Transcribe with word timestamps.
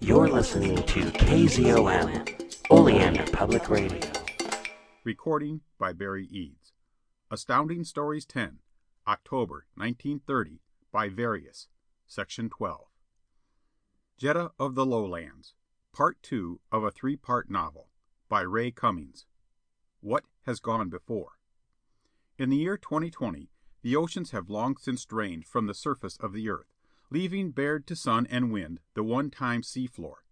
You're 0.00 0.28
listening 0.28 0.76
to 0.76 1.00
KZOM, 1.00 2.70
Oleander 2.70 3.24
Public 3.32 3.68
Radio. 3.68 4.00
Recording 5.02 5.62
by 5.76 5.92
Barry 5.92 6.26
Eads. 6.26 6.72
Astounding 7.32 7.82
Stories 7.82 8.24
10, 8.24 8.60
October, 9.08 9.66
1930, 9.74 10.60
by 10.92 11.08
Various, 11.08 11.66
Section 12.06 12.48
12. 12.48 12.86
Jetta 14.16 14.52
of 14.58 14.76
the 14.76 14.86
Lowlands, 14.86 15.54
Part 15.92 16.22
Two 16.22 16.60
of 16.70 16.84
a 16.84 16.92
three 16.92 17.16
part 17.16 17.50
novel, 17.50 17.88
by 18.28 18.42
Ray 18.42 18.70
Cummings. 18.70 19.26
What 20.00 20.24
has 20.46 20.60
gone 20.60 20.88
before? 20.88 21.32
In 22.38 22.50
the 22.50 22.56
year 22.56 22.76
2020, 22.76 23.50
the 23.82 23.96
oceans 23.96 24.30
have 24.30 24.48
long 24.48 24.76
since 24.76 25.04
drained 25.04 25.44
from 25.44 25.66
the 25.66 25.74
surface 25.74 26.16
of 26.20 26.32
the 26.32 26.48
earth, 26.48 26.77
leaving 27.10 27.50
bared 27.50 27.86
to 27.86 27.96
sun 27.96 28.26
and 28.30 28.52
wind 28.52 28.80
the 28.94 29.02
one 29.02 29.30
time 29.30 29.62
sea 29.62 29.86
floor. 29.86 30.24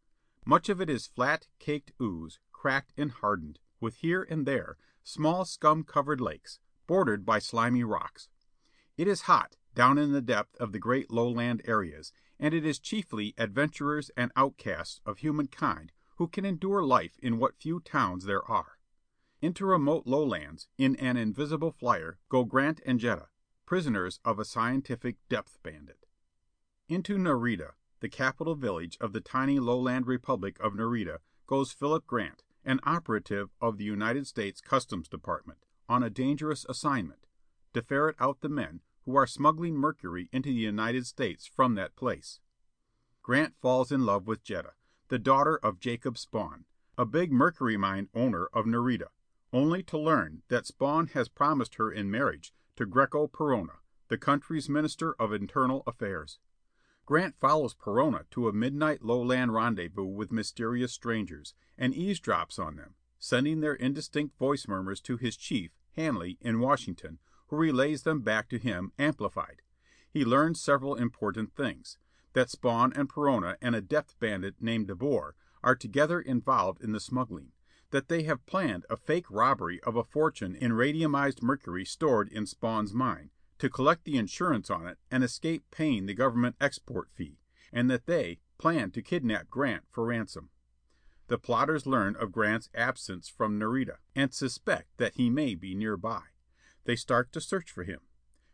Much 0.45 0.68
of 0.68 0.80
it 0.80 0.91
is 0.91 1.06
flat, 1.06 1.48
caked 1.59 1.92
ooze, 2.00 2.38
cracked 2.52 2.92
and 2.96 3.10
hardened, 3.10 3.59
with 3.80 3.96
here 3.96 4.27
and 4.28 4.46
there 4.46 4.77
small 5.02 5.45
scum 5.45 5.84
covered 5.84 6.20
lakes, 6.20 6.59
bordered 6.86 7.24
by 7.24 7.38
slimy 7.38 7.84
rocks. 7.84 8.28
It 8.97 9.09
is 9.09 9.23
hot 9.23 9.56
down 9.74 9.98
in 9.98 10.12
the 10.12 10.23
depth 10.23 10.56
of 10.56 10.73
the 10.73 10.78
great 10.78 11.10
lowland 11.10 11.62
areas, 11.64 12.12
and 12.41 12.55
it 12.55 12.64
is 12.64 12.78
chiefly 12.78 13.34
adventurers 13.38 14.11
and 14.16 14.33
outcasts 14.36 15.00
of 15.05 15.19
humankind 15.19 15.92
who 16.16 16.28
can 16.28 16.45
endure 16.45 16.83
life 16.83 17.19
in 17.22 17.38
what 17.38 17.61
few 17.61 17.80
towns 17.80 18.24
there 18.24 18.45
are. 18.50 18.78
Into 19.42 19.66
remote 19.66 20.06
lowlands, 20.06 20.66
in 20.78 20.97
an 20.97 21.16
invisible 21.16 21.70
flyer, 21.70 22.19
go 22.28 22.45
Grant 22.45 22.80
and 22.86 22.98
Jetta, 22.98 23.27
prisoners 23.66 24.19
of 24.24 24.38
a 24.38 24.45
scientific 24.45 25.16
depth 25.28 25.58
bandit. 25.62 26.05
Into 26.88 27.18
Nareda, 27.18 27.72
the 27.98 28.08
capital 28.08 28.54
village 28.54 28.96
of 29.00 29.12
the 29.12 29.20
tiny 29.20 29.58
lowland 29.58 30.06
republic 30.06 30.56
of 30.60 30.74
Nareda, 30.74 31.18
goes 31.48 31.72
Philip 31.72 32.06
Grant, 32.06 32.44
an 32.64 32.78
operative 32.84 33.50
of 33.61 33.77
the 33.77 33.84
United 33.84 34.28
States 34.28 34.61
Customs 34.61 35.08
Department, 35.08 35.58
on 35.88 36.05
a 36.05 36.11
dangerous 36.11 36.64
assignment 36.69 37.27
to 37.74 37.83
ferret 37.83 38.14
out 38.20 38.41
the 38.41 38.48
men 38.48 38.83
who 39.05 39.16
are 39.16 39.27
smuggling 39.27 39.74
mercury 39.74 40.28
into 40.30 40.50
the 40.50 40.55
United 40.55 41.08
States 41.08 41.44
from 41.44 41.74
that 41.74 41.96
place. 41.96 42.38
Grant 43.20 43.56
falls 43.61 43.91
in 43.91 44.06
love 44.06 44.28
with 44.28 44.44
Jetta, 44.44 44.74
the 45.08 45.18
daughter 45.18 45.56
of 45.56 45.80
Jacob 45.80 46.16
Spawn, 46.16 46.66
a 46.96 47.05
big 47.05 47.33
mercury 47.33 47.77
mine 47.77 48.11
owner 48.14 48.48
of 48.52 48.64
Nareda, 48.64 49.08
only 49.52 49.83
to 49.83 49.98
learn 49.98 50.42
that 50.50 50.66
Spawn 50.66 51.08
has 51.08 51.28
promised 51.28 51.74
her 51.74 51.91
in 51.91 52.12
marriage 52.12 52.52
to 52.77 52.86
Greko 52.86 53.28
Perona, 53.28 53.78
the 54.06 54.18
country's 54.18 54.68
Minister 54.68 55.16
of 55.18 55.33
Internal 55.33 55.83
Affairs. 55.84 56.39
Grant 57.06 57.36
follows 57.38 57.72
Perona 57.72 58.24
to 58.32 58.48
a 58.48 58.52
midnight 58.52 59.00
lowland 59.00 59.54
rendezvous 59.54 60.06
with 60.06 60.32
mysterious 60.32 60.92
strangers, 60.92 61.54
and 61.78 61.94
eavesdrops 61.94 62.58
on 62.58 62.74
them, 62.74 62.96
sending 63.20 63.60
their 63.60 63.74
indistinct 63.76 64.36
voice 64.36 64.66
murmurs 64.66 65.00
to 65.02 65.16
his 65.16 65.36
chief, 65.36 65.70
Hanley, 65.92 66.36
in 66.40 66.58
Washington, 66.58 67.20
who 67.46 67.54
relays 67.56 68.02
them 68.02 68.22
back 68.22 68.48
to 68.48 68.58
him, 68.58 68.90
amplified. 68.98 69.62
He 70.10 70.24
learns 70.24 70.60
several 70.60 70.96
important 70.96 71.54
things: 71.54 71.96
that 72.32 72.50
Spawn 72.50 72.92
and 72.94 73.08
Perona 73.08 73.56
and 73.62 73.77
a 73.77 73.80
depth 73.80 74.18
bandit 74.18 74.60
named 74.60 74.88
De 74.88 74.96
Boer 74.96 75.36
are 75.62 75.77
together 75.77 76.20
involved 76.20 76.82
in 76.82 76.90
the 76.90 76.98
smuggling; 76.98 77.52
that 77.90 78.08
they 78.08 78.24
have 78.24 78.46
planned 78.46 78.84
a 78.90 78.96
fake 78.96 79.30
robbery 79.30 79.80
of 79.84 79.94
a 79.94 80.02
fortune 80.02 80.56
in 80.56 80.72
radiumized 80.72 81.40
mercury 81.40 81.84
stored 81.84 82.28
in 82.30 82.46
Spawn's 82.46 82.92
mine, 82.92 83.30
to 83.58 83.70
collect 83.70 84.04
the 84.04 84.16
insurance 84.16 84.70
on 84.70 84.86
it 84.86 84.98
and 85.10 85.24
escape 85.24 85.64
paying 85.70 86.06
the 86.06 86.14
government 86.14 86.56
export 86.60 87.08
fee; 87.14 87.38
and 87.72 87.90
that 87.90 88.06
they 88.06 88.38
plan 88.58 88.90
to 88.90 89.02
kidnap 89.02 89.48
Grant 89.48 89.84
for 89.90 90.04
ransom. 90.04 90.50
The 91.28 91.38
plotters 91.38 91.86
learn 91.86 92.16
of 92.16 92.32
Grant's 92.32 92.70
absence 92.74 93.28
from 93.28 93.58
Nareda, 93.58 93.98
and 94.14 94.32
suspect 94.32 94.96
that 94.98 95.14
he 95.14 95.28
may 95.28 95.54
be 95.54 95.74
near 95.74 95.96
by. 95.96 96.22
They 96.84 96.96
start 96.96 97.33
to 97.33 97.40
search 97.40 97.70
for 97.70 97.83
him. 97.83 98.00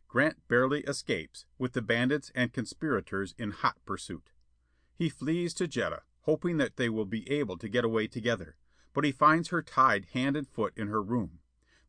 Grant 0.09 0.47
barely 0.49 0.81
escapes, 0.81 1.47
with 1.59 1.73
the 1.73 1.83
bandits 1.83 2.31
and 2.35 2.53
conspirators 2.53 3.35
in 3.39 3.51
hot 3.51 3.79
pursuit. 3.85 4.31
He 4.95 5.09
flees 5.09 5.53
to 5.55 5.67
Jetta, 5.67 6.03
hoping 6.23 6.57
that 6.59 6.77
they 6.77 6.89
will 6.89 7.05
be 7.05 7.31
able 7.31 7.59
to 7.59 7.69
get 7.69 7.85
away 7.85 8.07
together, 8.07 8.57
but 8.95 9.05
he 9.05 9.13
finds 9.13 9.49
her 9.49 9.63
tied 9.63 10.07
hand 10.13 10.37
and 10.37 10.49
foot 10.49 10.73
in 10.77 10.89
her 10.89 11.03
room. 11.03 11.41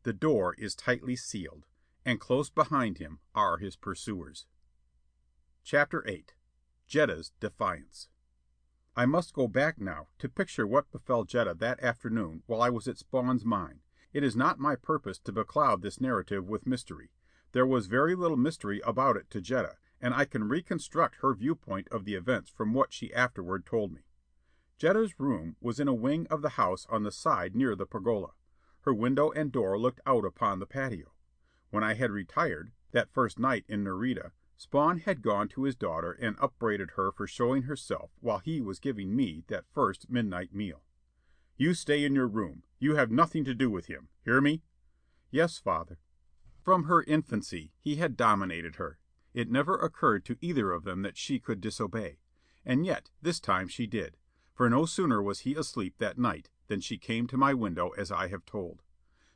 The 0.02 0.12
door 0.12 0.54
is 0.58 0.74
tightly 0.74 1.16
sealed, 1.16 1.66
and 2.04 2.20
close 2.20 2.50
behind 2.50 2.98
him 2.98 3.18
are 3.34 3.58
his 3.58 3.76
pursuers. 3.76 4.46
Chapter 5.62 6.02
VIII 6.06 6.26
Jetta's 6.86 7.32
Defiance 7.40 8.08
I 8.96 9.06
must 9.06 9.34
go 9.34 9.48
back 9.48 9.80
now 9.80 10.06
to 10.18 10.28
picture 10.28 10.66
what 10.66 10.92
befell 10.92 11.24
Jetta 11.24 11.54
that 11.54 11.82
afternoon 11.82 12.42
while 12.46 12.62
I 12.62 12.70
was 12.70 12.86
at 12.86 12.98
Spawn's 12.98 13.44
mine. 13.44 13.80
It 14.12 14.22
is 14.22 14.36
not 14.36 14.60
my 14.60 14.76
purpose 14.76 15.18
to 15.20 15.32
becloud 15.32 15.82
this 15.82 16.00
narrative 16.00 16.46
with 16.46 16.66
mystery. 16.66 17.10
There 17.52 17.66
was 17.66 17.86
very 17.86 18.14
little 18.14 18.36
mystery 18.36 18.80
about 18.84 19.16
it 19.16 19.30
to 19.30 19.40
Jetta, 19.40 19.76
and 20.00 20.14
I 20.14 20.26
can 20.26 20.48
reconstruct 20.48 21.16
her 21.22 21.34
viewpoint 21.34 21.88
of 21.90 22.04
the 22.04 22.14
events 22.14 22.50
from 22.50 22.74
what 22.74 22.92
she 22.92 23.12
afterward 23.12 23.66
told 23.66 23.92
me. 23.92 24.02
Jetta's 24.78 25.18
room 25.18 25.56
was 25.60 25.80
in 25.80 25.88
a 25.88 25.94
wing 25.94 26.26
of 26.30 26.42
the 26.42 26.50
house 26.50 26.86
on 26.90 27.02
the 27.02 27.10
side 27.10 27.56
near 27.56 27.74
the 27.74 27.86
pergola. 27.86 28.32
Her 28.82 28.92
window 28.92 29.30
and 29.30 29.50
door 29.50 29.78
looked 29.78 30.00
out 30.06 30.24
upon 30.24 30.58
the 30.58 30.66
patio. 30.66 31.13
When 31.74 31.82
I 31.82 31.94
had 31.94 32.12
retired, 32.12 32.70
that 32.92 33.10
first 33.12 33.36
night 33.36 33.64
in 33.66 33.82
Nareda, 33.82 34.30
Spawn 34.56 34.98
had 34.98 35.22
gone 35.22 35.48
to 35.48 35.64
his 35.64 35.74
daughter 35.74 36.12
and 36.12 36.36
upbraided 36.38 36.92
her 36.92 37.10
for 37.10 37.26
showing 37.26 37.62
herself 37.64 38.12
while 38.20 38.38
he 38.38 38.60
was 38.60 38.78
giving 38.78 39.16
me 39.16 39.42
that 39.48 39.66
first 39.72 40.08
midnight 40.08 40.54
meal. 40.54 40.84
"You 41.56 41.74
stay 41.74 42.04
in 42.04 42.14
your 42.14 42.28
room. 42.28 42.62
You 42.78 42.94
have 42.94 43.10
nothing 43.10 43.42
to 43.46 43.56
do 43.56 43.68
with 43.72 43.86
him. 43.86 44.08
Hear 44.24 44.40
me?" 44.40 44.62
"Yes, 45.32 45.58
father." 45.58 45.98
From 46.62 46.84
her 46.84 47.02
infancy 47.02 47.72
he 47.80 47.96
had 47.96 48.16
dominated 48.16 48.76
her. 48.76 49.00
It 49.32 49.50
never 49.50 49.74
occurred 49.74 50.24
to 50.26 50.38
either 50.40 50.70
of 50.70 50.84
them 50.84 51.02
that 51.02 51.16
she 51.16 51.40
could 51.40 51.60
disobey. 51.60 52.20
And 52.64 52.86
yet 52.86 53.10
this 53.20 53.40
time 53.40 53.66
she 53.66 53.88
did, 53.88 54.16
for 54.54 54.70
no 54.70 54.86
sooner 54.86 55.20
was 55.20 55.40
he 55.40 55.56
asleep 55.56 55.98
that 55.98 56.18
night 56.18 56.50
than 56.68 56.80
she 56.80 56.98
came 56.98 57.26
to 57.26 57.36
my 57.36 57.52
window 57.52 57.90
as 57.98 58.12
I 58.12 58.28
have 58.28 58.46
told. 58.46 58.84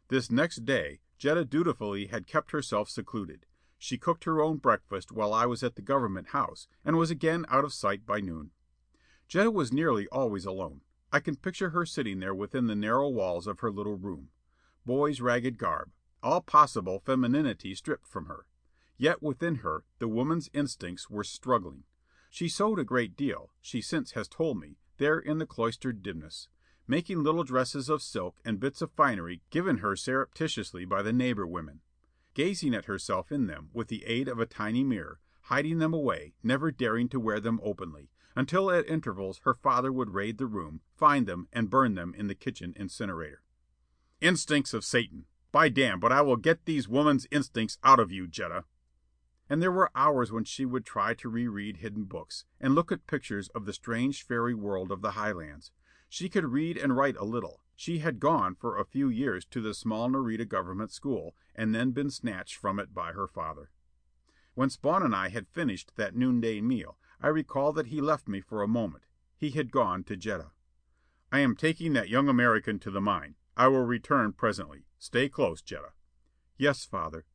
This 0.06 0.31
next 0.31 0.65
day 0.65 1.00
Jetta 1.19 1.45
dutifully 1.45 2.06
had 2.06 2.29
kept 2.29 2.53
herself 2.53 2.89
secluded. 2.89 3.45
She 3.77 3.99
cooked 3.99 4.23
her 4.25 4.41
own 4.41 4.59
breakfast 4.59 5.11
while 5.11 5.33
I 5.34 5.47
was 5.47 5.65
at 5.65 5.75
the 5.75 5.83
government 5.83 6.29
house, 6.29 6.69
and 6.84 6.97
was 6.97 7.11
again 7.11 7.45
out 7.49 7.65
of 7.65 7.73
sight 7.73 8.06
by 8.06 8.21
noon. 8.21 8.53
Jetta 9.27 9.51
was 9.51 9.73
nearly 9.73 10.06
always 10.09 10.45
alone. 10.45 10.83
I 11.12 11.19
can 11.21 11.37
picture 11.37 11.71
her 11.71 11.84
sitting 11.84 12.21
there 12.21 12.34
within 12.34 12.69
the 12.69 12.77
narrow 12.77 13.09
walls 13.09 13.47
of 13.49 13.61
her 13.61 13.71
little 13.71 13.97
room. 13.97 14.31
Boy's 14.87 15.21
ragged 15.21 15.59
garb; 15.59 15.91
all 16.23 16.41
possible 16.41 17.01
femininity 17.01 17.75
stripped 17.75 18.06
from 18.06 18.27
her. 18.27 18.47
Yet 18.97 19.21
within 19.21 19.56
her 19.56 19.85
the 19.99 20.09
woman's 20.09 20.50
instincts 20.53 21.11
were 21.11 21.25
struggling. 21.25 21.83
She 22.31 22.49
sewed 22.49 22.79
a 22.79 22.85
great 22.85 23.17
deal, 23.17 23.50
she 23.61 23.81
since 23.81 24.12
has 24.12 24.29
told 24.29 24.61
me, 24.61 24.77
there 24.99 25.19
in 25.19 25.39
the 25.39 25.47
cloistered 25.47 26.03
dimness 26.03 26.49
making 26.88 27.22
little 27.22 27.44
dresses 27.44 27.91
of 27.91 28.03
silk 28.03 28.41
and 28.44 28.59
bits 28.59 28.81
of 28.81 28.91
finery 28.93 29.43
given 29.50 29.78
her 29.78 29.94
surreptitiously 29.94 30.87
by 30.87 31.03
the 31.03 31.12
neighbor 31.12 31.47
women; 31.47 31.81
gazing 32.32 32.75
at 32.75 32.87
herself 32.87 33.31
in 33.31 33.47
them 33.47 33.69
with 33.75 33.88
the 33.88 34.04
aid 34.06 34.26
of 34.26 34.41
a 34.41 34.47
tiny 34.47 34.82
mirror, 34.82 35.21
hiding 35.43 35.78
them 35.78 35.93
away, 35.93 36.34
never 36.43 36.71
daring 36.71 37.09
to 37.09 37.21
wear 37.21 37.38
them 37.38 37.60
openly, 37.62 38.10
until 38.34 38.71
at 38.71 38.88
intervals 38.88 39.41
her 39.44 39.54
father 39.54 39.93
would 39.93 40.15
raid 40.15 40.38
the 40.38 40.47
room, 40.47 40.81
find 40.97 41.26
them, 41.26 41.47
and 41.53 41.69
burn 41.69 41.94
them 41.94 42.15
in 42.15 42.26
the 42.26 42.34
kitchen 42.34 42.72
incinerator. 42.76 43.43
Instincts 44.20 44.72
of 44.72 44.84
Satan! 44.84 45.26
By 45.53 45.69
damn, 45.69 46.00
but 46.00 46.12
I 46.12 46.22
will 46.22 46.37
get 46.37 46.65
these 46.65 46.88
woman's 46.88 47.26
instincts 47.31 47.78
out 47.82 48.00
of 48.00 48.12
you, 48.12 48.26
Jetta!" 48.26 48.65
And 49.49 49.62
there 49.62 49.72
were 49.72 49.91
hours 49.94 50.31
when 50.31 50.44
she 50.44 50.66
would 50.66 50.84
try 50.84 51.15
to 51.15 51.28
reread 51.28 51.78
hidden 51.78 52.05
books, 52.05 52.44
and 52.60 52.75
look 52.75 52.93
at 52.93 53.06
pictures 53.06 53.49
of 53.49 53.65
the 53.65 53.72
strange 53.72 54.22
fairy 54.22 54.55
world 54.55 54.93
of 54.93 55.00
the 55.00 55.12
highlands. 55.12 55.73
She 56.08 56.28
could 56.28 56.46
read 56.46 56.76
and 56.76 56.96
write 56.96 57.16
a 57.16 57.25
little. 57.25 57.62
She 57.76 57.99
had 57.99 58.19
gone 58.19 58.55
for 58.55 58.76
a 58.76 58.84
few 58.84 59.08
years 59.08 59.44
to 59.46 59.60
the 59.60 59.75
small 59.75 60.08
Nareda 60.08 60.49
government 60.49 60.90
school, 60.90 61.37
and 61.55 61.75
then 61.75 61.93
been 61.93 62.10
snatched 62.10 62.56
from 62.56 62.81
it 62.81 62.93
by 62.93 63.12
her 63.12 63.28
father. 63.28 63.70
When 64.55 64.70
Spawn 64.70 65.05
and 65.05 65.14
I 65.14 65.28
had 65.28 65.49
finished 65.49 65.93
that 65.96 66.16
noonday 66.16 66.60
meal, 66.60 66.99
I 67.20 67.28
recall 67.28 67.72
that 67.75 67.87
he 67.87 68.00
left 68.00 68.26
me 68.26 68.40
for 68.40 68.62
a 68.62 68.69
moment. 68.69 69.05
He 69.37 69.50
had 69.50 69.70
gone 69.70 70.02
to 70.05 70.16
Jetta. 70.16 70.50
"I 71.31 71.40
am 71.40 71.55
taking 71.55 71.93
that 71.93 72.08
young 72.08 72.28
American 72.28 72.78
to 72.81 72.90
the 72.90 73.00
mine. 73.00 73.37
I 73.56 73.69
will 73.69 73.84
return 73.84 74.32
presently. 74.32 74.87
Stay 74.99 75.28
close, 75.28 75.62
Jetta." 75.62 75.93
"Yes, 76.56 76.84
father." 76.84 77.26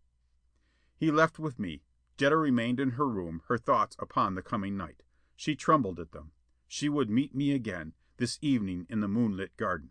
He 0.97 1.11
left 1.11 1.39
with 1.39 1.59
me. 1.59 1.83
Jetta 2.17 2.35
remained 2.35 2.79
in 2.79 2.91
her 2.91 3.07
room, 3.07 3.43
her 3.47 3.57
thoughts 3.57 3.95
upon 3.99 4.35
the 4.35 4.41
coming 4.41 4.75
night. 4.75 5.03
She 5.35 5.55
trembled 5.55 5.99
at 5.99 6.11
them. 6.11 6.31
She 6.67 6.89
would 6.89 7.09
meet 7.09 7.33
me 7.33 7.51
again 7.51 7.93
this 8.18 8.38
evening 8.42 8.86
in 8.89 9.00
the 9.00 9.07
moonlit 9.07 9.56
garden. 9.57 9.89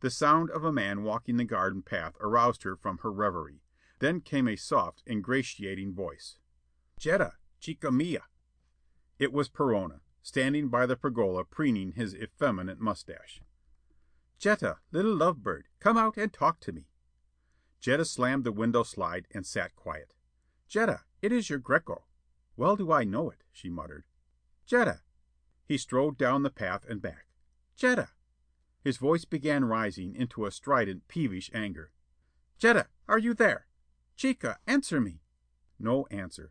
The 0.00 0.10
sound 0.10 0.50
of 0.50 0.64
a 0.64 0.72
man 0.72 1.02
walking 1.02 1.36
the 1.36 1.44
garden 1.44 1.82
path 1.82 2.14
aroused 2.20 2.62
her 2.62 2.76
from 2.76 2.98
her 2.98 3.10
reverie. 3.10 3.62
Then 3.98 4.20
came 4.20 4.46
a 4.46 4.56
soft, 4.56 5.02
ingratiating 5.08 5.94
voice: 5.94 6.38
"Jetta, 6.98 7.34
chica 7.60 7.90
mia!" 7.90 8.24
It 9.18 9.32
was 9.32 9.48
Perona. 9.48 10.00
standing 10.22 10.68
by 10.68 10.84
the 10.84 10.96
pergola 10.96 11.42
preening 11.42 11.92
his 11.92 12.14
effeminate 12.14 12.78
mustache. 12.78 13.40
Jetta, 14.38 14.76
little 14.92 15.16
love 15.16 15.42
bird, 15.42 15.68
come 15.80 15.96
out 15.96 16.18
and 16.18 16.32
talk 16.32 16.60
to 16.60 16.72
me. 16.72 16.86
Jetta 17.80 18.04
slammed 18.04 18.44
the 18.44 18.52
window 18.52 18.82
slide 18.82 19.26
and 19.30 19.46
sat 19.46 19.74
quiet. 19.74 20.12
Jetta, 20.68 21.00
it 21.22 21.32
is 21.32 21.48
your 21.48 21.58
Greko. 21.58 22.02
Well 22.56 22.76
do 22.76 22.92
I 22.92 23.04
know 23.04 23.30
it, 23.30 23.42
she 23.50 23.70
muttered. 23.70 24.04
Jetta. 24.66 25.00
He 25.64 25.78
strode 25.78 26.18
down 26.18 26.42
the 26.42 26.50
path 26.50 26.84
and 26.88 27.00
back. 27.00 27.27
Jetta. 27.78 28.08
His 28.82 28.96
voice 28.96 29.24
began 29.24 29.64
rising 29.64 30.16
into 30.16 30.44
a 30.44 30.50
strident, 30.50 31.06
peevish 31.06 31.48
anger. 31.54 31.92
Jetta, 32.58 32.88
are 33.08 33.18
you 33.18 33.34
there? 33.34 33.68
Chica, 34.16 34.58
answer 34.66 35.00
me. 35.00 35.20
No 35.78 36.08
answer. 36.10 36.50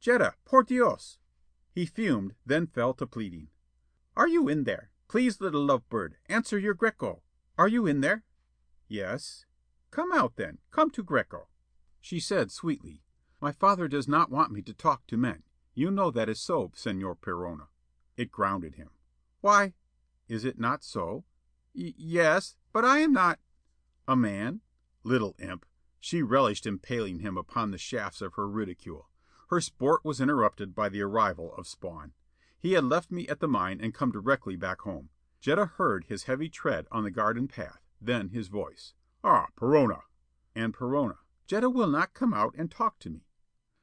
Jetta, 0.00 0.34
por 0.44 0.62
Dios. 0.62 1.16
He 1.72 1.86
fumed, 1.86 2.34
then 2.44 2.66
fell 2.66 2.92
to 2.94 3.06
pleading. 3.06 3.48
Are 4.14 4.28
you 4.28 4.48
in 4.48 4.64
there? 4.64 4.90
Please, 5.08 5.40
little 5.40 5.64
love 5.64 5.88
bird, 5.88 6.16
answer 6.28 6.58
your 6.58 6.74
Greko. 6.74 7.20
Are 7.56 7.68
you 7.68 7.86
in 7.86 8.02
there? 8.02 8.24
Yes. 8.86 9.46
Come 9.90 10.12
out, 10.12 10.34
then. 10.36 10.58
Come 10.70 10.90
to 10.90 11.02
Greko. 11.02 11.46
She 12.02 12.20
said 12.20 12.50
sweetly, 12.50 13.02
My 13.40 13.50
father 13.50 13.88
does 13.88 14.06
not 14.06 14.30
want 14.30 14.52
me 14.52 14.60
to 14.62 14.74
talk 14.74 15.06
to 15.06 15.16
men. 15.16 15.42
You 15.74 15.90
know 15.90 16.10
that 16.10 16.28
is 16.28 16.38
so, 16.38 16.70
Señor 16.76 17.16
Perona. 17.18 17.68
It 18.18 18.30
grounded 18.30 18.74
him. 18.74 18.90
Why? 19.40 19.72
Is 20.30 20.44
it 20.44 20.60
not 20.60 20.84
so? 20.84 21.24
Y 21.74 21.92
yes, 21.96 22.54
but 22.72 22.84
I 22.84 22.98
am 22.98 23.12
not 23.12 23.40
a 24.06 24.14
man. 24.14 24.60
Little 25.02 25.34
imp. 25.40 25.66
She 25.98 26.22
relished 26.22 26.66
impaling 26.66 27.18
him 27.18 27.36
upon 27.36 27.72
the 27.72 27.78
shafts 27.78 28.22
of 28.22 28.34
her 28.34 28.48
ridicule. 28.48 29.08
Her 29.48 29.60
sport 29.60 30.04
was 30.04 30.20
interrupted 30.20 30.72
by 30.72 30.88
the 30.88 31.02
arrival 31.02 31.52
of 31.58 31.66
Spawn. 31.66 32.12
He 32.60 32.74
had 32.74 32.84
left 32.84 33.10
me 33.10 33.26
at 33.26 33.40
the 33.40 33.48
mine 33.48 33.80
and 33.82 33.92
come 33.92 34.12
directly 34.12 34.54
back 34.54 34.82
home. 34.82 35.08
Jetta 35.40 35.66
heard 35.66 36.04
his 36.04 36.24
heavy 36.24 36.48
tread 36.48 36.86
on 36.92 37.02
the 37.02 37.10
garden 37.10 37.48
path, 37.48 37.80
then 38.00 38.28
his 38.28 38.46
voice. 38.46 38.94
Ah, 39.24 39.48
Perona. 39.56 40.02
And 40.54 40.72
Perona. 40.72 41.16
Jetta 41.48 41.68
will 41.68 41.88
not 41.88 42.14
come 42.14 42.32
out 42.32 42.54
and 42.56 42.70
talk 42.70 43.00
to 43.00 43.10
me. 43.10 43.26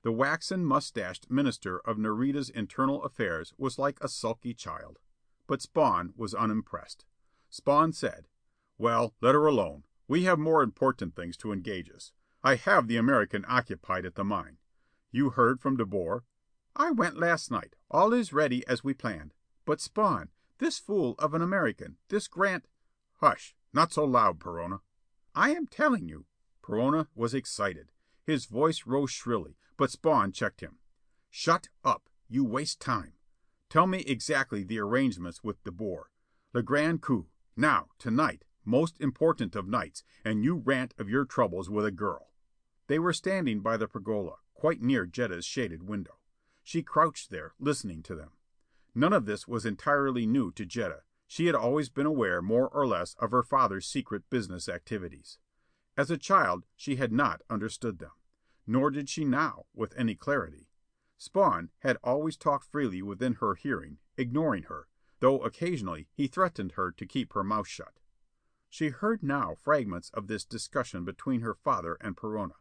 The 0.03 0.13
waxen 0.13 0.63
mustached 0.63 1.29
Minister 1.29 1.79
of 1.79 1.97
Nareda's 1.97 2.49
Internal 2.49 3.03
Affairs 3.03 3.53
was 3.57 3.77
like 3.77 3.97
a 3.99 4.07
sulky 4.07 4.53
child. 4.53 4.99
But 5.47 5.61
Spawn 5.61 6.13
was 6.15 6.33
unimpressed. 6.33 7.05
Spawn 7.49 7.93
said, 7.93 8.27
Well, 8.77 9.15
let 9.21 9.33
her 9.33 9.47
alone. 9.47 9.85
We 10.07 10.23
have 10.23 10.39
more 10.39 10.61
important 10.61 11.15
things 11.15 11.35
to 11.37 11.51
engage 11.51 11.89
us. 11.89 12.11
I 12.43 12.55
have 12.55 12.87
the 12.87 12.97
American 12.97 13.45
occupied 13.47 14.05
at 14.05 14.15
the 14.15 14.23
mine. 14.23 14.57
You 15.11 15.31
heard 15.31 15.59
from 15.59 15.77
De 15.77 15.85
Boer? 15.85 16.23
I 16.75 16.91
went 16.91 17.17
last 17.17 17.49
night. 17.49 17.75
All 17.89 18.13
is 18.13 18.31
ready 18.31 18.65
as 18.67 18.83
we 18.83 18.93
planned. 18.93 19.33
But 19.65 19.81
Spawn, 19.81 20.29
this 20.59 20.79
fool 20.79 21.15
of 21.17 21.33
an 21.33 21.41
American, 21.41 21.97
this 22.09 22.27
Grant 22.27 22.67
Hush. 23.19 23.55
Not 23.73 23.91
so 23.91 24.05
loud, 24.05 24.39
Perona. 24.39 24.81
I 25.33 25.51
am 25.51 25.67
telling 25.67 26.07
you. 26.07 26.25
Perona 26.63 27.07
was 27.15 27.33
excited. 27.33 27.91
His 28.23 28.45
voice 28.45 28.83
rose 28.85 29.11
shrilly, 29.11 29.57
but 29.77 29.91
Spawn 29.91 30.31
checked 30.31 30.61
him. 30.61 30.77
Shut 31.29 31.69
up. 31.83 32.09
You 32.29 32.43
waste 32.43 32.79
time. 32.79 33.13
Tell 33.69 33.87
me 33.87 33.99
exactly 34.07 34.63
the 34.63 34.79
arrangements 34.79 35.43
with 35.43 35.63
De 35.63 35.71
Boer. 35.71 36.09
Le 36.53 36.63
Grand 36.63 37.01
Coup. 37.01 37.27
Now, 37.55 37.87
tonight, 37.99 38.45
most 38.63 38.99
important 39.01 39.55
of 39.55 39.67
nights, 39.67 40.03
and 40.23 40.43
you 40.43 40.55
rant 40.55 40.93
of 40.97 41.09
your 41.09 41.25
troubles 41.25 41.69
with 41.69 41.85
a 41.85 41.91
girl. 41.91 42.31
They 42.87 42.99
were 42.99 43.13
standing 43.13 43.59
by 43.59 43.75
the 43.75 43.87
pergola, 43.87 44.35
quite 44.53 44.81
near 44.81 45.05
Jetta's 45.05 45.45
shaded 45.45 45.87
window. 45.87 46.19
She 46.63 46.81
crouched 46.81 47.29
there, 47.29 47.53
listening 47.59 48.03
to 48.03 48.15
them. 48.15 48.31
None 48.95 49.13
of 49.13 49.25
this 49.25 49.47
was 49.47 49.65
entirely 49.65 50.25
new 50.25 50.51
to 50.53 50.65
Jetta. 50.65 51.01
She 51.27 51.47
had 51.47 51.55
always 51.55 51.89
been 51.89 52.05
aware 52.05 52.41
more 52.41 52.69
or 52.69 52.87
less 52.87 53.15
of 53.19 53.31
her 53.31 53.43
father's 53.43 53.85
secret 53.85 54.23
business 54.29 54.69
activities. 54.69 55.39
As 55.97 56.09
a 56.09 56.17
child 56.17 56.65
she 56.75 56.95
had 56.95 57.11
not 57.11 57.41
understood 57.49 57.99
them. 57.99 58.11
Nor 58.65 58.91
did 58.91 59.09
she 59.09 59.25
now, 59.25 59.65
with 59.73 59.93
any 59.97 60.15
clarity. 60.15 60.67
Spawn 61.17 61.71
had 61.79 61.97
always 62.03 62.37
talked 62.37 62.65
freely 62.65 63.01
within 63.01 63.35
her 63.35 63.55
hearing, 63.55 63.97
ignoring 64.17 64.63
her, 64.63 64.87
though 65.19 65.39
occasionally 65.41 66.07
he 66.13 66.27
threatened 66.27 66.73
her 66.73 66.91
to 66.91 67.05
keep 67.05 67.33
her 67.33 67.43
mouth 67.43 67.67
shut. 67.67 67.99
She 68.69 68.89
heard 68.89 69.23
now 69.23 69.55
fragments 69.55 70.11
of 70.13 70.27
this 70.27 70.45
discussion 70.45 71.05
between 71.05 71.41
her 71.41 71.55
father 71.55 71.97
and 72.01 72.15
Perona. 72.15 72.55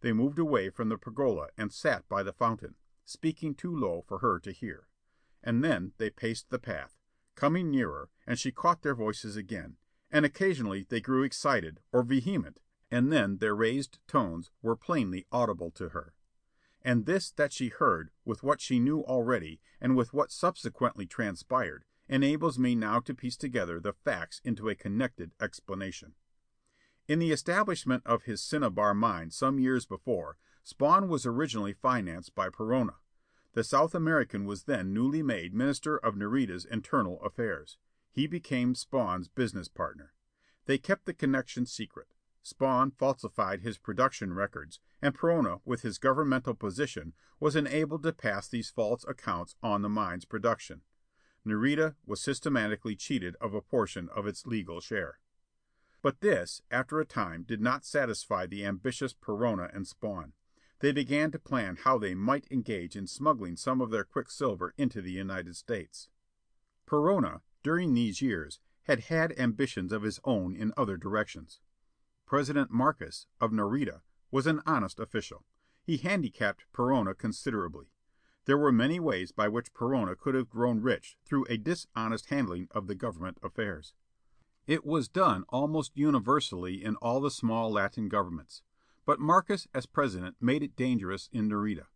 They 0.00 0.12
moved 0.12 0.38
away 0.38 0.70
from 0.70 0.88
the 0.88 0.98
pergola 0.98 1.48
and 1.56 1.72
sat 1.72 2.08
by 2.08 2.22
the 2.22 2.32
fountain, 2.32 2.76
speaking 3.04 3.54
too 3.54 3.74
low 3.74 4.02
for 4.06 4.18
her 4.18 4.38
to 4.40 4.52
hear. 4.52 4.86
And 5.42 5.64
then 5.64 5.92
they 5.98 6.10
paced 6.10 6.50
the 6.50 6.58
path, 6.58 6.96
coming 7.34 7.70
nearer, 7.70 8.10
and 8.26 8.38
she 8.38 8.52
caught 8.52 8.82
their 8.82 8.94
voices 8.94 9.36
again, 9.36 9.76
and 10.10 10.24
occasionally 10.24 10.86
they 10.88 11.00
grew 11.00 11.24
excited 11.24 11.80
or 11.92 12.02
vehement, 12.02 12.60
and 12.90 13.12
then 13.12 13.38
their 13.38 13.56
raised 13.56 13.98
tones 14.06 14.50
were 14.62 14.76
plainly 14.76 15.26
audible 15.32 15.70
to 15.72 15.90
her. 15.90 16.14
And 16.84 17.06
this 17.06 17.30
that 17.32 17.52
she 17.52 17.68
heard, 17.68 18.10
with 18.24 18.42
what 18.42 18.60
she 18.60 18.78
knew 18.78 19.02
already, 19.02 19.60
and 19.80 19.96
with 19.96 20.14
what 20.14 20.30
subsequently 20.30 21.06
transpired, 21.06 21.84
enables 22.08 22.58
me 22.58 22.74
now 22.74 23.00
to 23.00 23.14
piece 23.14 23.36
together 23.36 23.78
the 23.78 23.92
facts 23.92 24.40
into 24.44 24.68
a 24.68 24.74
connected 24.74 25.32
explanation. 25.40 26.14
In 27.06 27.18
the 27.18 27.32
establishment 27.32 28.02
of 28.06 28.24
his 28.24 28.42
Cinnabar 28.42 28.94
mine 28.94 29.30
some 29.30 29.58
years 29.58 29.86
before, 29.86 30.36
Spawn 30.62 31.08
was 31.08 31.26
originally 31.26 31.72
financed 31.72 32.34
by 32.34 32.48
Perona. 32.50 32.96
The 33.54 33.64
South 33.64 33.94
American 33.94 34.44
was 34.44 34.64
then 34.64 34.92
newly 34.92 35.22
made 35.22 35.54
Minister 35.54 35.96
of 35.96 36.14
Nareda's 36.14 36.66
Internal 36.66 37.20
Affairs. 37.22 37.78
He 38.12 38.26
became 38.26 38.74
Spawn's 38.74 39.28
business 39.28 39.68
partner. 39.68 40.12
They 40.66 40.76
kept 40.76 41.06
the 41.06 41.14
connection 41.14 41.64
secret. 41.64 42.08
Spawn 42.48 42.92
falsified 42.92 43.60
his 43.60 43.76
production 43.76 44.32
records, 44.32 44.80
and 45.02 45.14
Perona, 45.14 45.60
with 45.64 45.82
his 45.82 45.98
governmental 45.98 46.54
position, 46.54 47.12
was 47.38 47.54
enabled 47.54 48.02
to 48.04 48.12
pass 48.12 48.48
these 48.48 48.70
false 48.70 49.04
accounts 49.06 49.54
on 49.62 49.82
the 49.82 49.88
mine's 49.88 50.24
production. 50.24 50.80
Nareda 51.46 51.94
was 52.06 52.20
systematically 52.20 52.96
cheated 52.96 53.36
of 53.40 53.52
a 53.52 53.60
portion 53.60 54.08
of 54.14 54.26
its 54.26 54.46
legal 54.46 54.80
share. 54.80 55.18
But 56.00 56.20
this, 56.20 56.62
after 56.70 56.98
a 57.00 57.04
time, 57.04 57.42
did 57.42 57.60
not 57.60 57.84
satisfy 57.84 58.46
the 58.46 58.64
ambitious 58.64 59.12
Perona 59.12 59.74
and 59.74 59.86
Spawn. 59.86 60.32
They 60.80 60.92
began 60.92 61.30
to 61.32 61.38
plan 61.38 61.76
how 61.84 61.98
they 61.98 62.14
might 62.14 62.46
engage 62.50 62.96
in 62.96 63.06
smuggling 63.06 63.56
some 63.56 63.80
of 63.80 63.90
their 63.90 64.04
quicksilver 64.04 64.72
into 64.78 65.02
the 65.02 65.12
United 65.12 65.56
States. 65.56 66.08
Perona, 66.86 67.40
during 67.62 67.92
these 67.92 68.22
years, 68.22 68.60
had 68.84 69.00
had 69.00 69.38
ambitions 69.38 69.92
of 69.92 70.02
his 70.02 70.18
own 70.24 70.56
in 70.56 70.72
other 70.76 70.96
directions. 70.96 71.60
President 72.28 72.70
Markes, 72.70 73.26
of 73.40 73.52
Nareda, 73.52 74.02
was 74.30 74.46
an 74.46 74.60
honest 74.66 75.00
official. 75.00 75.46
He 75.82 75.96
handicapped 75.96 76.66
Perona 76.74 77.16
considerably. 77.16 77.86
There 78.44 78.58
were 78.58 78.70
many 78.70 79.00
ways 79.00 79.32
by 79.32 79.48
which 79.48 79.72
Perona 79.72 80.14
could 80.14 80.34
have 80.34 80.50
grown 80.50 80.82
rich 80.82 81.16
through 81.24 81.46
a 81.48 81.56
dishonest 81.56 82.26
handling 82.26 82.68
of 82.70 82.86
the 82.86 82.94
government 82.94 83.38
affairs. 83.42 83.94
It 84.66 84.84
was 84.84 85.08
done 85.08 85.44
almost 85.48 85.96
universally 85.96 86.84
in 86.84 86.96
all 86.96 87.22
the 87.22 87.30
small 87.30 87.72
Latin 87.72 88.10
governments. 88.10 88.60
But 89.06 89.20
Markes 89.20 89.66
as 89.72 89.86
president 89.86 90.36
made 90.38 90.62
it 90.62 90.76
dangerous 90.76 91.30
in 91.32 91.48
Nareda. 91.48 91.86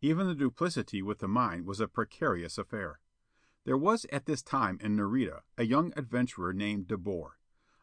Even 0.00 0.26
the 0.26 0.34
duplicity 0.34 1.02
with 1.02 1.18
the 1.18 1.28
mine 1.28 1.66
was 1.66 1.80
a 1.80 1.86
precarious 1.86 2.56
affair. 2.56 3.00
There 3.66 3.76
was 3.76 4.06
at 4.10 4.24
this 4.24 4.42
time 4.42 4.78
in 4.80 4.96
Nareda 4.96 5.40
a 5.58 5.66
young 5.66 5.92
adventurer 5.98 6.54
named 6.54 6.88
De 6.88 6.96
Boer, 6.96 7.36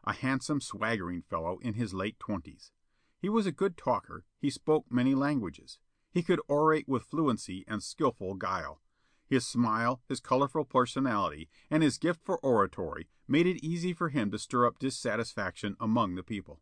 a 0.06 0.12
handsome, 0.12 0.60
swaggering 0.60 1.22
fellow 1.22 1.58
in 1.62 1.74
his 1.74 1.94
late 1.94 2.18
twenties. 2.18 2.72
He 3.20 3.28
was 3.28 3.46
a 3.46 3.52
good 3.52 3.76
talker, 3.76 4.24
he 4.38 4.50
spoke 4.50 4.84
many 4.90 5.14
languages. 5.14 5.78
He 6.12 6.22
could 6.22 6.40
orate 6.48 6.86
with 6.86 7.04
fluency 7.04 7.64
and 7.66 7.82
skilful 7.82 8.34
guile. 8.34 8.80
His 9.26 9.46
smile, 9.46 10.02
his 10.08 10.20
colorful 10.20 10.64
personality, 10.64 11.48
and 11.70 11.82
his 11.82 11.98
gift 11.98 12.20
for 12.22 12.38
oratory 12.38 13.08
made 13.26 13.46
it 13.46 13.64
easy 13.64 13.92
for 13.92 14.10
him 14.10 14.30
to 14.30 14.38
stir 14.38 14.66
up 14.66 14.78
dissatisfaction 14.78 15.76
among 15.80 16.14
the 16.14 16.22
people. 16.22 16.60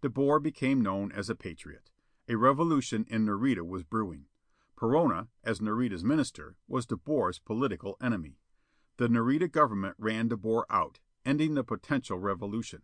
De 0.00 0.08
Boer 0.08 0.38
became 0.38 0.80
known 0.80 1.10
as 1.12 1.28
a 1.28 1.34
patriot. 1.34 1.90
A 2.28 2.36
revolution 2.36 3.04
in 3.10 3.26
Nareda 3.26 3.66
was 3.66 3.82
brewing. 3.82 4.26
Perona, 4.76 5.28
as 5.42 5.60
Nareda's 5.60 6.04
minister, 6.04 6.56
was 6.68 6.86
De 6.86 6.96
Boer's 6.96 7.38
political 7.38 7.96
enemy. 8.02 8.38
The 8.96 9.08
Nareda 9.08 9.50
government 9.50 9.96
ran 9.98 10.28
De 10.28 10.36
Boer 10.36 10.66
out, 10.70 11.00
ending 11.24 11.54
the 11.54 11.64
potential 11.64 12.18
revolution. 12.18 12.82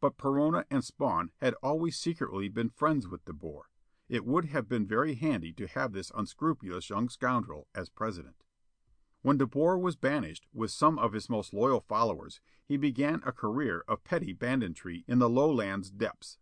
But 0.00 0.18
Perona 0.18 0.64
and 0.70 0.84
Spawn 0.84 1.30
had 1.40 1.54
always 1.62 1.96
secretly 1.96 2.48
been 2.48 2.70
friends 2.70 3.08
with 3.08 3.24
De 3.24 3.32
Boer. 3.32 3.68
It 4.08 4.24
would 4.24 4.46
have 4.46 4.68
been 4.68 4.86
very 4.86 5.14
handy 5.14 5.52
to 5.54 5.66
have 5.66 5.92
this 5.92 6.12
unscrupulous 6.14 6.90
young 6.90 7.08
scoundrel 7.08 7.66
as 7.74 7.88
president. 7.88 8.44
When 9.22 9.38
De 9.38 9.46
Boer 9.46 9.76
was 9.78 9.96
banished, 9.96 10.46
with 10.52 10.70
some 10.70 10.98
of 10.98 11.12
his 11.12 11.28
most 11.28 11.52
loyal 11.52 11.80
followers, 11.80 12.40
he 12.64 12.76
began 12.76 13.22
a 13.24 13.32
career 13.32 13.82
of 13.88 14.04
petty 14.04 14.32
banditry 14.32 15.04
in 15.08 15.18
the 15.18 15.28
lowlands 15.28 15.90
depths. 15.90 16.38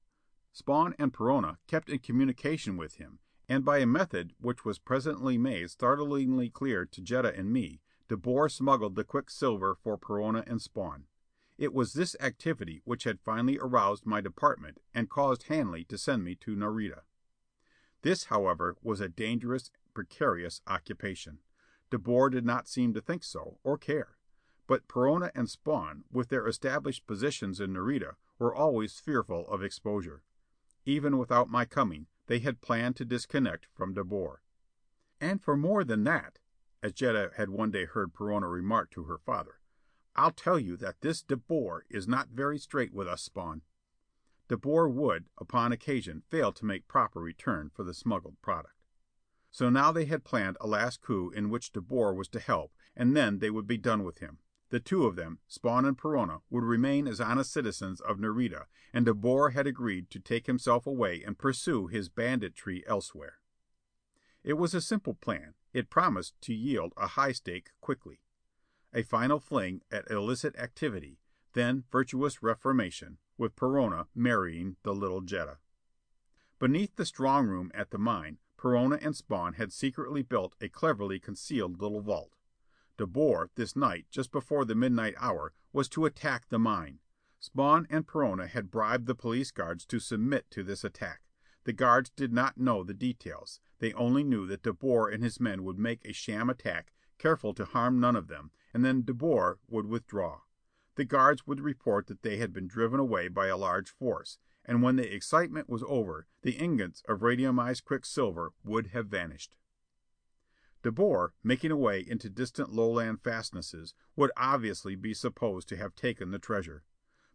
Spawn 0.53 0.95
and 0.99 1.13
Perona 1.13 1.57
kept 1.67 1.89
in 1.89 2.01
communication 2.01 2.77
with 2.77 2.97
him, 2.97 3.21
and 3.49 3.65
by 3.65 3.79
a 3.79 3.87
method 3.87 4.35
which 4.39 4.65
was 4.65 4.79
presently 4.79 5.39
made 5.39 5.71
startlingly 5.71 6.51
clear 6.51 6.85
to 6.85 7.01
Jetta 7.01 7.35
and 7.35 7.53
me, 7.53 7.81
De 8.09 8.17
Boer 8.17 8.49
smuggled 8.49 8.97
the 8.97 9.05
quicksilver 9.05 9.75
for 9.75 9.97
Perona 9.97 10.45
and 10.47 10.61
Spawn. 10.61 11.05
It 11.57 11.73
was 11.73 11.93
this 11.93 12.17
activity 12.19 12.83
which 12.85 13.05
had 13.05 13.21
finally 13.21 13.59
aroused 13.59 14.07
my 14.07 14.21
department 14.21 14.81
and 14.93 15.09
caused 15.09 15.45
Hanley 15.45 15.85
to 15.85 15.97
send 15.97 16.25
me 16.25 16.35
to 16.37 16.57
Nareda. 16.57 17.03
This, 18.03 18.25
however, 18.25 18.77
was 18.83 19.01
a 19.01 19.09
dangerous, 19.09 19.71
precarious 19.95 20.61
occupation. 20.67 21.39
De 21.91 21.99
Boer 21.99 22.29
did 22.29 22.45
not 22.45 22.67
seem 22.67 22.93
to 22.93 23.01
think 23.01 23.23
so, 23.23 23.59
or 23.63 23.79
care. 23.79 24.19
But 24.67 24.89
Perona 24.89 25.31
and 25.35 25.49
Spawn, 25.49 26.05
with 26.11 26.29
their 26.29 26.47
established 26.49 27.07
positions 27.07 27.61
in 27.61 27.73
Nareda, 27.73 28.17
were 28.39 28.55
always 28.55 28.99
fearful 28.99 29.47
of 29.49 29.63
exposure. 29.63 30.25
Even 30.85 31.19
without 31.19 31.49
my 31.49 31.65
coming, 31.65 32.09
they 32.27 32.41
had 32.41 32.61
planned 32.63 32.97
to 32.97 33.05
disconnect 33.05 33.69
from 33.75 33.95
De 33.95 34.03
Boer. 34.03 34.43
"And 35.21 35.41
for 35.41 35.57
more 35.57 35.85
than 35.85 36.05
that," 36.05 36.41
as 36.83 36.93
Jetta 36.93 37.33
had 37.37 37.49
one 37.49 37.71
day 37.71 37.85
heard 37.85 38.13
Perona 38.13 38.51
remark 38.51 38.91
to 38.91 39.05
her 39.05 39.19
father, 39.19 39.61
"I'll 40.17 40.33
tell 40.33 40.59
you 40.59 40.77
that 40.77 41.01
this 41.01 41.23
De 41.23 41.37
Boer 41.37 41.85
is 41.89 42.07
not 42.07 42.29
very 42.29 42.59
straight 42.59 42.93
with 42.93 43.09
us, 43.09 43.23
Spawn." 43.23 43.63
De 44.49 44.57
Boer 44.57 44.89
would, 44.89 45.29
upon 45.39 45.73
occasion, 45.73 46.23
fail 46.29 46.53
to 46.53 46.65
make 46.65 46.87
proper 46.87 47.21
return 47.21 47.71
for 47.71 47.83
the 47.83 47.95
smuggled 47.95 48.41
product. 48.43 48.75
So 49.51 49.71
now 49.71 49.93
they 49.93 50.05
had 50.05 50.25
planned 50.25 50.57
a 50.61 50.67
last 50.67 51.01
coup 51.01 51.31
in 51.31 51.49
which 51.49 51.73
De 51.73 51.81
Boer 51.81 52.13
was 52.13 52.29
to 52.29 52.41
help, 52.41 52.73
and 52.97 53.17
then 53.17 53.39
they 53.39 53.51
would 53.51 53.67
be 53.67 53.79
done 53.79 54.05
with 54.05 54.19
him. 54.19 54.39
The 54.71 54.81
two 54.81 55.07
of 55.07 55.15
them, 55.15 55.39
Spawn 55.47 55.85
and 55.85 55.97
Perona, 55.97 56.43
would 56.51 56.65
remain 56.65 57.07
as 57.07 57.21
honest 57.21 57.53
citizens 57.53 58.01
of 58.01 58.19
Nareda, 58.19 58.67
and 58.93 59.07
De 59.07 59.15
Boer 59.15 59.51
had 59.51 59.67
agreed 59.67 60.11
to 60.11 60.19
take 60.19 60.47
himself 60.47 60.87
away 60.87 61.23
and 61.23 61.39
pursue 61.39 61.87
his 61.87 62.09
banditry 62.09 62.85
elsewhere. 62.87 63.39
It 64.43 64.55
was 64.55 64.75
a 64.75 64.81
simple 64.81 65.15
plan. 65.15 65.55
It 65.73 65.91
promised 65.91 66.41
to 66.43 66.55
yield 66.55 66.93
a 66.97 67.07
high 67.09 67.33
stake 67.33 67.71
quickly. 67.81 68.21
A 68.95 69.03
final 69.03 69.41
fling 69.41 69.83
at 69.91 70.09
illicit 70.09 70.57
activity, 70.57 71.19
then 71.53 71.83
virtuous 71.91 72.45
reformation, 72.45 73.19
with 73.37 73.57
Perona 73.57 74.07
marrying 74.15 74.77
the 74.85 74.95
little 74.95 75.21
Jetta. 75.21 75.59
Beneath 76.61 76.95
the 76.95 77.05
strong 77.05 77.49
room 77.49 77.73
at 77.75 77.91
the 77.91 77.99
mine, 77.99 78.39
Perona 78.57 79.05
and 79.05 79.17
Spawn 79.17 79.55
had 79.55 79.73
secretly 79.73 80.23
built 80.23 80.55
a 80.61 80.69
cleverly 80.69 81.19
concealed 81.19 81.83
little 81.83 82.01
vault. 82.01 82.37
De 82.97 83.07
Boer, 83.07 83.51
this 83.57 83.75
night, 83.75 84.07
just 84.11 84.31
before 84.31 84.65
the 84.65 84.77
midnight 84.77 85.15
hour, 85.19 85.53
was 85.73 85.89
to 85.89 86.07
attack 86.07 86.49
the 86.49 86.59
mine. 86.59 87.01
Spawn 87.41 87.89
and 87.91 88.07
Perona 88.07 88.49
had 88.49 88.71
bribed 88.71 89.07
the 89.07 89.15
police 89.15 89.51
guards 89.51 89.85
to 89.87 89.99
submit 89.99 90.51
to 90.53 90.63
this 90.63 90.85
attack. 90.85 91.21
The 91.65 91.73
guards 91.73 92.11
did 92.11 92.33
not 92.33 92.57
know 92.57 92.85
the 92.85 92.95
details. 92.95 93.61
They 93.81 93.93
only 93.95 94.23
knew 94.23 94.47
that 94.47 94.63
De 94.63 94.73
Boer 94.73 95.11
and 95.11 95.23
his 95.23 95.41
men 95.41 95.65
would 95.65 95.79
make 95.79 96.05
a 96.05 96.13
sham 96.13 96.49
attack, 96.49 96.93
careful 97.19 97.55
to 97.55 97.65
harm 97.65 98.01
none 98.01 98.17
of 98.17 98.29
them, 98.29 98.51
and 98.73 98.85
then 98.85 99.03
De 99.03 99.15
Boer 99.15 99.59
would 99.69 99.87
withdraw. 99.87 100.41
The 100.97 101.05
guards 101.05 101.47
would 101.47 101.61
report 101.61 102.07
that 102.07 102.23
they 102.23 102.37
had 102.37 102.53
been 102.53 102.69
driven 102.69 103.01
away 103.01 103.29
by 103.29 103.49
a 103.49 103.57
large 103.57 103.91
force, 103.91 104.39
and 104.65 104.83
when 104.83 104.97
the 104.97 105.13
excitement 105.13 105.69
was 105.69 105.85
over, 105.87 106.27
the 106.43 106.53
ingots 106.53 107.03
of 107.09 107.21
radiumized 107.21 107.85
quicksilver 107.85 108.53
would 108.65 108.89
have 108.89 109.07
vanished. 109.07 109.57
De 110.83 110.93
Boer, 110.93 111.33
making 111.43 111.71
away 111.71 112.05
into 112.07 112.29
distant 112.29 112.71
lowland 112.71 113.21
fastnesses, 113.23 113.95
would 114.17 114.31
obviously 114.37 114.95
be 114.95 115.15
supposed 115.15 115.69
to 115.69 115.77
have 115.77 115.95
taken 115.95 116.31
the 116.31 116.39
treasure. 116.39 116.85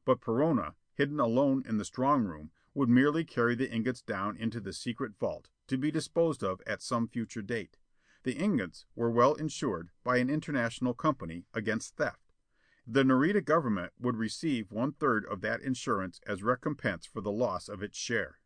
But 0.06 0.22
Perona, 0.22 0.76
hidden 0.94 1.20
alone 1.20 1.64
in 1.68 1.78
the 1.78 1.86
strong 1.86 2.26
room, 2.26 2.52
would 2.74 2.90
merely 2.90 3.24
carry 3.24 3.56
the 3.56 3.70
ingots 3.70 4.02
down 4.02 4.38
into 4.38 4.60
the 4.60 4.74
secret 4.74 5.14
vault, 5.20 5.50
to 5.68 5.78
be 5.78 5.92
disposed 5.92 6.44
of 6.44 6.62
at 6.68 6.82
some 6.82 7.08
future 7.08 7.42
date. 7.42 7.78
The 8.30 8.38
ingots 8.38 8.86
were 8.96 9.10
well 9.10 9.34
insured, 9.34 9.90
by 10.04 10.18
an 10.18 10.30
international 10.30 10.94
company, 10.94 11.48
against 11.52 11.96
theft. 11.96 12.32
The 12.86 13.02
Nareda 13.02 13.44
government 13.44 13.92
would 14.00 14.18
receive 14.18 14.72
one 14.72 14.92
third 14.92 15.26
of 15.26 15.42
that 15.42 15.62
insurance 15.62 16.22
as 16.28 16.44
recompense 16.44 17.08
for 17.08 17.22
the 17.22 17.32
loss 17.32 17.68
of 17.68 17.82
its 17.82 17.98
share. 17.98 18.38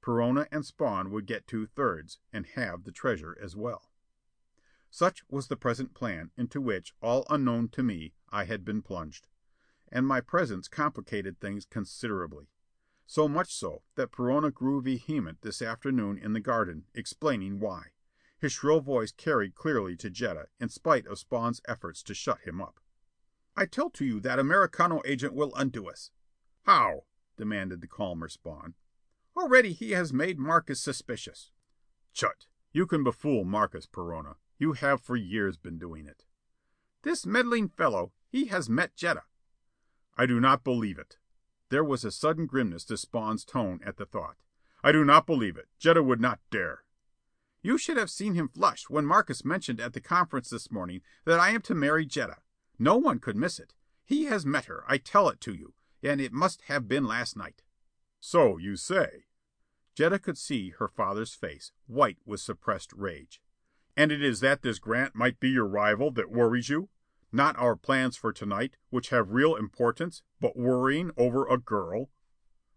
Perona 0.00 0.46
and 0.52 0.64
Spawn 0.64 1.10
would 1.10 1.26
get 1.26 1.48
two 1.48 1.66
thirds, 1.66 2.20
and 2.32 2.46
have 2.54 2.84
the 2.84 2.92
treasure 2.92 3.36
as 3.42 3.56
well. 3.56 3.90
Such 4.88 5.24
was 5.28 5.48
the 5.48 5.56
present 5.56 5.94
plan 5.94 6.30
into 6.36 6.60
which, 6.60 6.94
all 7.02 7.26
unknown 7.28 7.70
to 7.70 7.82
me, 7.82 8.14
I 8.30 8.44
had 8.44 8.64
been 8.64 8.82
plunged. 8.82 9.26
And 9.90 10.06
my 10.06 10.20
presence 10.20 10.68
complicated 10.68 11.40
things 11.40 11.64
considerably. 11.64 12.50
So 13.04 13.26
much 13.26 13.52
so 13.52 13.82
that 13.96 14.12
Perona 14.12 14.54
grew 14.54 14.80
vehement 14.80 15.38
this 15.42 15.60
afternoon 15.60 16.18
in 16.18 16.34
the 16.34 16.40
garden, 16.40 16.84
explaining 16.94 17.58
why. 17.58 17.93
His 18.44 18.52
shrill 18.52 18.82
voice 18.82 19.10
carried 19.10 19.54
clearly 19.54 19.96
to 19.96 20.10
Jetta, 20.10 20.48
in 20.60 20.68
spite 20.68 21.06
of 21.06 21.18
Spawn's 21.18 21.62
efforts 21.66 22.02
to 22.02 22.12
shut 22.12 22.42
him 22.42 22.60
up. 22.60 22.78
"I 23.56 23.64
tell 23.64 23.88
to 23.92 24.04
you 24.04 24.20
that 24.20 24.38
Americano 24.38 25.00
agent 25.06 25.32
will 25.32 25.54
undo 25.54 25.88
us." 25.88 26.10
"How?" 26.64 27.06
demanded 27.38 27.80
the 27.80 27.86
calmer 27.86 28.28
Spawn. 28.28 28.74
"Already 29.34 29.72
he 29.72 29.92
has 29.92 30.12
made 30.12 30.38
Markes 30.38 30.78
suspicious." 30.78 31.52
"Chut! 32.12 32.46
You 32.70 32.86
can 32.86 33.02
befool 33.02 33.46
Markes, 33.46 33.86
Perona. 33.86 34.36
You 34.58 34.74
have 34.74 35.00
for 35.00 35.16
years 35.16 35.56
been 35.56 35.78
doing 35.78 36.04
it." 36.04 36.26
"This 37.00 37.24
meddling 37.24 37.70
fellow, 37.70 38.12
he 38.28 38.48
has 38.48 38.68
met 38.68 38.94
Jetta." 38.94 39.22
"I 40.18 40.26
do 40.26 40.38
not 40.38 40.62
believe 40.64 40.98
it." 40.98 41.16
There 41.70 41.82
was 41.82 42.04
a 42.04 42.12
sudden 42.12 42.44
grimness 42.44 42.84
to 42.84 42.98
Spawn's 42.98 43.46
tone 43.46 43.80
at 43.82 43.96
the 43.96 44.04
thought. 44.04 44.36
"I 44.82 44.92
do 44.92 45.02
not 45.02 45.24
believe 45.24 45.56
it. 45.56 45.70
Jetta 45.78 46.02
would 46.02 46.20
not 46.20 46.42
dare." 46.50 46.84
"You 47.64 47.78
should 47.78 47.96
have 47.96 48.10
seen 48.10 48.34
him 48.34 48.48
flush 48.48 48.90
when 48.90 49.06
Markes 49.06 49.42
mentioned 49.42 49.80
at 49.80 49.94
the 49.94 50.00
conference 50.02 50.50
this 50.50 50.70
morning 50.70 51.00
that 51.24 51.40
I 51.40 51.48
am 51.48 51.62
to 51.62 51.74
marry 51.74 52.04
Jetta. 52.04 52.42
No 52.78 52.98
one 52.98 53.18
could 53.18 53.36
miss 53.36 53.58
it. 53.58 53.72
He 54.04 54.24
has 54.24 54.44
met 54.44 54.66
her, 54.66 54.84
I 54.86 54.98
tell 54.98 55.30
it 55.30 55.40
to 55.40 55.54
you, 55.54 55.72
and 56.02 56.20
it 56.20 56.30
must 56.30 56.60
have 56.62 56.86
been 56.86 57.06
last 57.06 57.38
night." 57.38 57.62
"So 58.20 58.58
you 58.58 58.76
say." 58.76 59.24
Jetta 59.94 60.18
could 60.18 60.36
see 60.36 60.70
her 60.72 60.88
father's 60.88 61.34
face, 61.34 61.72
white 61.86 62.18
with 62.26 62.42
suppressed 62.42 62.92
rage. 62.92 63.40
"And 63.96 64.12
it 64.12 64.22
is 64.22 64.40
that 64.40 64.60
this 64.60 64.78
Grant 64.78 65.14
might 65.14 65.40
be 65.40 65.48
your 65.48 65.66
rival 65.66 66.10
that 66.10 66.30
worries 66.30 66.68
you? 66.68 66.90
Not 67.32 67.56
our 67.56 67.76
plans 67.76 68.14
for 68.18 68.30
to 68.34 68.44
night, 68.44 68.76
which 68.90 69.08
have 69.08 69.30
real 69.30 69.56
importance, 69.56 70.22
but 70.38 70.54
worrying 70.54 71.12
over 71.16 71.46
a 71.46 71.56
girl?" 71.56 72.10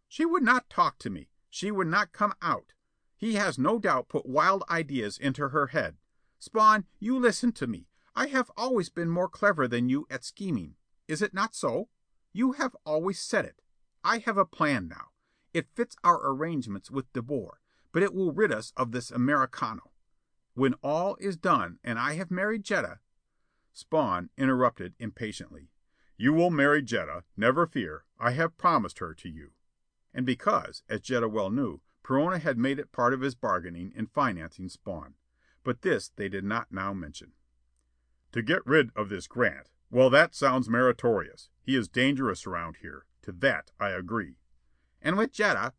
"She 0.08 0.24
would 0.24 0.44
not 0.44 0.70
talk 0.70 0.98
to 1.00 1.10
me. 1.10 1.30
She 1.50 1.72
would 1.72 1.88
not 1.88 2.14
come 2.14 2.34
out. 2.42 2.72
He 3.18 3.34
has 3.34 3.58
no 3.58 3.80
doubt 3.80 4.10
put 4.10 4.26
wild 4.26 4.64
ideas 4.70 5.18
into 5.18 5.50
her 5.50 5.68
head. 5.68 5.98
Spawn, 6.40 6.86
you 7.00 7.20
listen 7.20 7.52
to 7.54 7.68
me. 7.68 7.88
I 8.16 8.28
have 8.28 8.52
always 8.56 8.90
been 8.90 9.10
more 9.10 9.28
clever 9.28 9.68
than 9.68 9.90
you 9.90 10.06
at 10.10 10.24
scheming. 10.24 10.76
Is 11.08 11.22
it 11.22 11.34
not 11.34 11.56
so? 11.56 11.90
You 12.32 12.54
have 12.54 12.76
always 12.86 13.20
said 13.20 13.46
it. 13.46 13.62
I 14.04 14.20
have 14.20 14.38
a 14.38 14.46
plan 14.46 14.88
now. 14.88 15.08
It 15.54 15.74
fits 15.76 15.96
our 16.04 16.20
arrangements 16.30 16.92
with 16.92 17.12
De 17.14 17.22
Boer, 17.22 17.60
but 17.92 18.04
it 18.04 18.14
will 18.14 18.32
rid 18.32 18.52
us 18.52 18.72
of 18.78 18.92
this 18.92 19.10
Americano. 19.10 19.92
When 20.54 20.76
all 20.84 21.16
is 21.20 21.38
done 21.38 21.80
and 21.84 21.98
I 21.98 22.14
have 22.14 22.30
married 22.30 22.64
Jetta 22.64 23.00
Spawn 23.74 24.30
interrupted 24.38 24.96
impatiently. 25.00 25.70
"You 26.18 26.34
will 26.34 26.50
marry 26.50 26.82
Jetta, 26.82 27.24
never 27.36 27.68
fear. 27.68 28.06
I 28.20 28.32
have 28.32 28.58
promised 28.58 29.00
her 29.00 29.14
to 29.14 29.30
you." 29.30 29.54
And 30.14 30.26
because, 30.26 30.84
as 30.90 31.02
Jetta 31.02 31.28
well 31.28 31.52
knew, 31.52 31.82
Perona 32.08 32.40
had 32.40 32.58
made 32.58 32.80
it 32.80 32.94
part 32.94 33.14
of 33.14 33.20
his 33.20 33.36
bargaining 33.36 33.92
in 33.92 34.08
financing 34.08 34.70
Spawn. 34.70 35.16
But 35.66 35.82
this 35.82 36.08
they 36.08 36.30
did 36.30 36.46
not 36.46 36.72
now 36.72 36.94
mention. 36.94 37.34
"To 38.32 38.42
get 38.42 38.66
rid 38.66 38.92
of 38.96 39.10
this 39.10 39.28
Grant 39.28 39.70
well, 39.90 40.10
that 40.10 40.34
sounds 40.34 40.70
meritorious. 40.70 41.50
He 41.62 41.76
is 41.76 41.90
dangerous 41.90 42.48
around 42.48 42.78
here. 42.78 43.06
To 43.24 43.34
that 43.34 43.72
I 43.78 43.90
agree." 43.90 44.38
"And 45.02 45.18
with 45.18 45.34
Jetta 45.34 45.74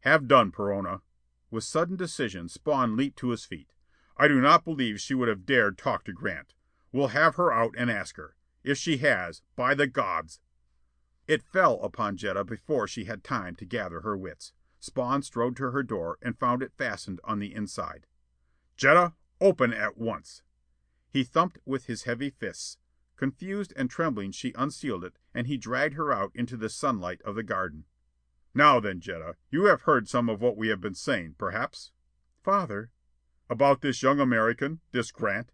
"Have 0.00 0.26
done, 0.26 0.50
Perona." 0.50 1.02
With 1.48 1.62
sudden 1.62 1.94
decision 1.94 2.48
Spawn 2.48 2.96
leaped 2.96 3.18
to 3.18 3.30
his 3.30 3.44
feet. 3.44 3.72
"I 4.16 4.26
do 4.26 4.40
not 4.40 4.64
believe 4.64 5.00
she 5.00 5.14
would 5.14 5.28
have 5.28 5.46
dared 5.46 5.78
talk 5.78 6.02
to 6.06 6.12
Grant. 6.12 6.54
We'll 6.90 7.14
have 7.14 7.36
her 7.36 7.52
out 7.52 7.76
and 7.78 7.88
ask 7.88 8.16
her. 8.16 8.34
If 8.64 8.78
she 8.78 8.96
has, 8.96 9.42
by 9.54 9.76
the 9.76 9.86
gods 9.86 10.40
It 11.28 11.40
fell 11.40 11.80
upon 11.84 12.16
Jetta 12.16 12.42
before 12.42 12.88
she 12.88 13.04
had 13.04 13.22
time 13.22 13.54
to 13.54 13.64
gather 13.64 14.00
her 14.00 14.16
wits. 14.16 14.52
Spawn 14.84 15.22
strode 15.22 15.54
to 15.58 15.70
her 15.70 15.84
door 15.84 16.18
and 16.22 16.36
found 16.36 16.60
it 16.60 16.72
fastened 16.72 17.20
on 17.22 17.38
the 17.38 17.54
inside. 17.54 18.08
"Jetta, 18.76 19.14
open 19.40 19.72
at 19.72 19.96
once!" 19.96 20.42
He 21.08 21.22
thumped 21.22 21.60
with 21.64 21.86
his 21.86 22.02
heavy 22.02 22.30
fists. 22.30 22.78
Confused 23.14 23.72
and 23.76 23.88
trembling 23.88 24.32
she 24.32 24.52
unsealed 24.56 25.04
it, 25.04 25.20
and 25.32 25.46
he 25.46 25.56
dragged 25.56 25.94
her 25.94 26.12
out 26.12 26.32
into 26.34 26.56
the 26.56 26.68
sunlight 26.68 27.22
of 27.22 27.36
the 27.36 27.44
garden. 27.44 27.84
"Now 28.54 28.80
then, 28.80 28.98
Jetta, 28.98 29.36
you 29.50 29.66
have 29.66 29.82
heard 29.82 30.08
some 30.08 30.28
of 30.28 30.40
what 30.40 30.56
we 30.56 30.66
have 30.66 30.80
been 30.80 30.96
saying, 30.96 31.36
perhaps?" 31.38 31.92
"Father 32.42 32.90
"About 33.48 33.82
this 33.82 34.02
young 34.02 34.18
American, 34.18 34.80
this 34.90 35.12
Grant?" 35.12 35.52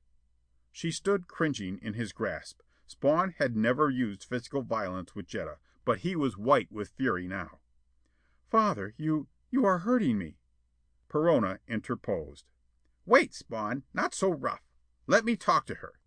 She 0.73 0.91
stood 0.91 1.29
cringing 1.29 1.77
in 1.83 1.93
his 1.93 2.15
grasp. 2.15 2.63
Spawn 2.87 3.33
had 3.33 3.55
never 3.55 3.91
used 3.91 4.25
physical 4.25 4.63
violence 4.63 5.15
with 5.15 5.27
Jetta, 5.27 5.59
but 5.85 5.99
he 5.99 6.17
was 6.17 6.39
white 6.39 6.73
with 6.73 6.89
fury 6.97 7.29
now. 7.29 7.61
"Father, 8.51 8.95
you 8.97 9.29
you 9.51 9.67
are 9.67 9.81
hurting 9.81 10.17
me." 10.17 10.39
Perona 11.11 11.59
interposed. 11.69 12.47
"Wait, 13.05 13.35
Spawn. 13.35 13.83
Not 13.93 14.15
so 14.15 14.31
rough. 14.31 14.63
Let 15.07 15.27
me 15.27 15.37
talk 15.37 15.67
to 15.67 15.75
her." 15.75 16.01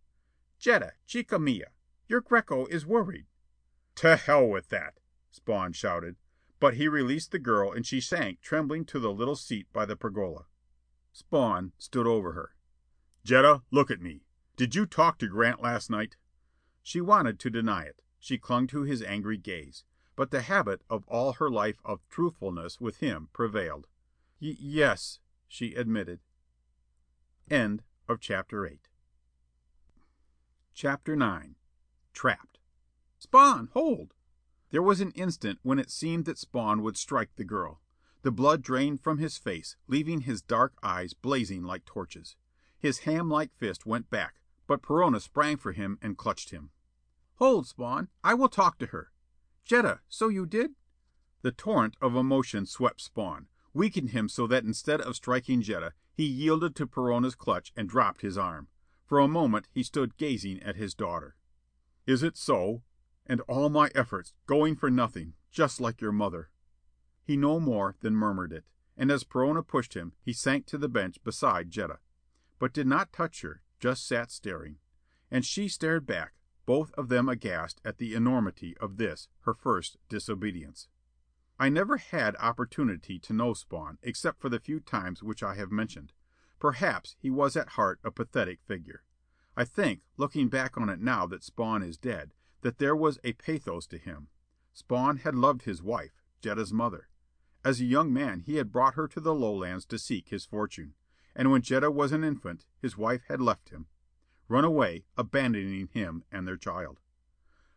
Jetta, 0.58 0.94
chica 1.06 1.38
mia, 1.38 1.72
your 2.08 2.20
Greko 2.20 2.68
is 2.68 2.84
worried." 2.84 3.28
"To 3.98 4.16
hell 4.16 4.48
with 4.50 4.70
that!" 4.70 5.00
Spawn 5.30 5.74
shouted. 5.74 6.16
But 6.60 6.78
he 6.78 6.88
released 6.88 7.30
the 7.30 7.38
girl 7.38 7.72
and 7.72 7.86
she 7.86 8.02
sank 8.02 8.42
trembling 8.42 8.86
to 8.86 9.00
the 9.00 9.14
little 9.14 9.36
seat 9.36 9.72
by 9.72 9.86
the 9.86 9.96
pergola. 9.96 10.48
Spawn 11.12 11.74
stood 11.78 12.08
over 12.08 12.32
her. 12.32 12.56
"Jetta, 13.24 13.62
look 13.70 13.92
at 13.92 14.02
me. 14.02 14.26
Did 14.56 14.74
you 14.74 14.88
talk 14.88 15.20
to 15.20 15.28
Grant 15.28 15.62
last 15.62 15.92
night?" 15.92 16.18
She 16.82 17.02
wanted 17.02 17.40
to 17.42 17.52
deny 17.52 17.84
it. 17.84 18.02
She 18.18 18.40
clung 18.40 18.66
to 18.66 18.82
his 18.82 19.04
angry 19.04 19.38
gaze. 19.38 19.84
But 20.16 20.32
the 20.32 20.42
habit 20.42 20.84
of 20.90 21.08
all 21.08 21.34
her 21.34 21.50
life 21.50 21.80
of 21.86 22.08
truthfulness 22.10 22.82
with 22.82 22.98
him 22.98 23.30
prevailed. 23.34 23.88
"Y 24.42 24.56
yes," 24.60 25.20
she 25.48 25.74
admitted. 25.74 26.20
End 27.50 27.84
of 28.08 28.20
chapter 28.20 28.66
8. 28.66 28.90
Chapter 30.74 31.16
9 31.16 31.56
Trapped 32.14 32.60
"Spawn, 33.20 33.68
hold!" 33.74 34.14
There 34.70 34.82
was 34.82 35.02
an 35.02 35.12
instant 35.12 35.60
when 35.64 35.80
it 35.80 35.92
seemed 35.92 36.26
that 36.26 36.38
Spawn 36.38 36.82
would 36.82 36.98
strike 36.98 37.36
the 37.36 37.44
girl. 37.44 37.82
The 38.22 38.32
blood 38.32 38.62
drained 38.62 39.02
from 39.02 39.18
his 39.18 39.38
face, 39.38 39.76
leaving 39.88 40.22
his 40.22 40.42
dark 40.42 40.74
eyes 40.84 41.14
blazing 41.14 41.64
like 41.64 41.86
torches. 41.86 42.36
His 42.78 43.00
hamlike 43.00 43.54
fist 43.54 43.86
went 43.86 44.10
back, 44.10 44.42
but 44.68 44.82
Perona 44.82 45.22
sprang 45.22 45.58
for 45.58 45.72
him 45.72 45.98
and 46.02 46.18
clutched 46.18 46.52
him. 46.52 46.72
"Hold, 47.36 47.68
Spawn. 47.68 48.10
I 48.24 48.34
will 48.34 48.50
talk 48.50 48.78
to 48.80 48.88
her. 48.88 49.11
Jetta, 49.64 50.02
so 50.10 50.28
you 50.28 50.46
did 50.46 50.76
The 51.42 51.52
torrent 51.52 51.98
of 52.02 52.16
emotion 52.16 52.66
swept 52.66 53.02
Spawn, 53.02 53.48
weakened 53.74 54.10
him 54.10 54.30
so 54.30 54.46
that 54.48 54.64
instead 54.64 55.02
of 55.02 55.16
striking 55.16 55.62
Jetta, 55.62 55.94
he 56.14 56.26
yielded 56.26 56.76
to 56.76 56.88
Perona's 56.88 57.36
clutch 57.36 57.72
and 57.76 57.90
dropped 57.90 58.22
his 58.22 58.38
arm. 58.38 58.68
For 59.06 59.20
a 59.20 59.28
moment 59.28 59.68
he 59.72 59.84
stood 59.84 60.18
gazing 60.18 60.62
at 60.62 60.76
his 60.76 60.94
daughter. 60.94 61.36
"Is 62.06 62.24
it 62.24 62.38
so? 62.38 62.84
And 63.26 63.42
all 63.42 63.70
my 63.70 63.90
efforts 63.96 64.34
going 64.46 64.76
for 64.76 64.90
nothing, 64.90 65.36
just 65.52 65.80
like 65.82 66.02
your 66.02 66.12
mother." 66.12 66.50
He 67.24 67.38
no 67.38 67.60
more 67.60 67.96
than 68.02 68.16
murmured 68.16 68.52
it, 68.52 68.66
and 68.98 69.10
as 69.12 69.24
Perona 69.24 69.66
pushed 69.66 69.94
him, 69.94 70.14
he 70.22 70.34
sank 70.34 70.66
to 70.68 70.78
the 70.78 70.90
bench 70.90 71.24
beside 71.24 71.72
Jetta. 71.72 72.00
But 72.60 72.74
did 72.74 72.88
not 72.88 73.14
touch 73.14 73.42
her, 73.42 73.64
just 73.80 74.06
sat 74.06 74.32
staring. 74.32 74.80
And 75.30 75.46
she 75.46 75.68
stared 75.68 76.06
back, 76.06 76.34
both 76.72 76.94
of 76.94 77.10
them 77.10 77.28
aghast 77.28 77.82
at 77.84 77.98
the 77.98 78.16
enormity 78.16 78.78
of 78.80 78.96
this, 78.96 79.28
her 79.42 79.54
first 79.54 79.98
disobedience. 80.08 80.88
I 81.60 81.68
never 81.68 81.98
had 81.98 82.34
opportunity 82.38 83.20
to 83.20 83.34
know 83.34 83.54
Spawn, 83.54 83.98
except 84.02 84.40
for 84.40 84.48
the 84.48 84.58
few 84.58 84.80
times 84.80 85.22
which 85.22 85.44
I 85.44 85.56
have 85.56 85.70
mentioned. 85.70 86.14
Perhaps 86.60 87.18
he 87.20 87.30
was 87.30 87.58
at 87.58 87.72
heart 87.72 88.00
a 88.06 88.10
pathetic 88.10 88.62
figure. 88.66 89.04
I 89.58 89.66
think, 89.66 90.00
looking 90.16 90.48
back 90.48 90.78
on 90.78 90.88
it 90.88 91.02
now 91.02 91.28
that 91.28 91.44
Spawn 91.44 91.84
is 91.84 91.98
dead, 91.98 92.32
that 92.62 92.78
there 92.78 92.96
was 92.96 93.20
a 93.22 93.34
pathos 93.34 93.86
to 93.88 93.98
him. 93.98 94.30
Spawn 94.72 95.18
had 95.18 95.36
loved 95.36 95.64
his 95.64 95.84
wife, 95.84 96.22
Jetta's 96.40 96.72
mother. 96.72 97.10
As 97.66 97.82
a 97.82 97.86
young 97.86 98.14
man 98.14 98.40
he 98.40 98.56
had 98.56 98.72
brought 98.72 98.96
her 98.96 99.10
to 99.10 99.20
the 99.20 99.36
lowlands 99.36 99.84
to 99.88 100.00
seek 100.00 100.30
his 100.30 100.46
fortune. 100.46 100.94
And 101.36 101.52
when 101.52 101.64
Jetta 101.64 101.92
was 101.92 102.14
an 102.14 102.24
infant, 102.24 102.66
his 102.82 102.98
wife 102.98 103.24
had 103.28 103.42
left 103.42 103.72
him. 103.72 103.88
Run 104.52 104.66
away, 104.66 105.06
abandoning 105.16 105.88
him 105.94 106.26
and 106.30 106.46
their 106.46 106.58
child. 106.58 107.00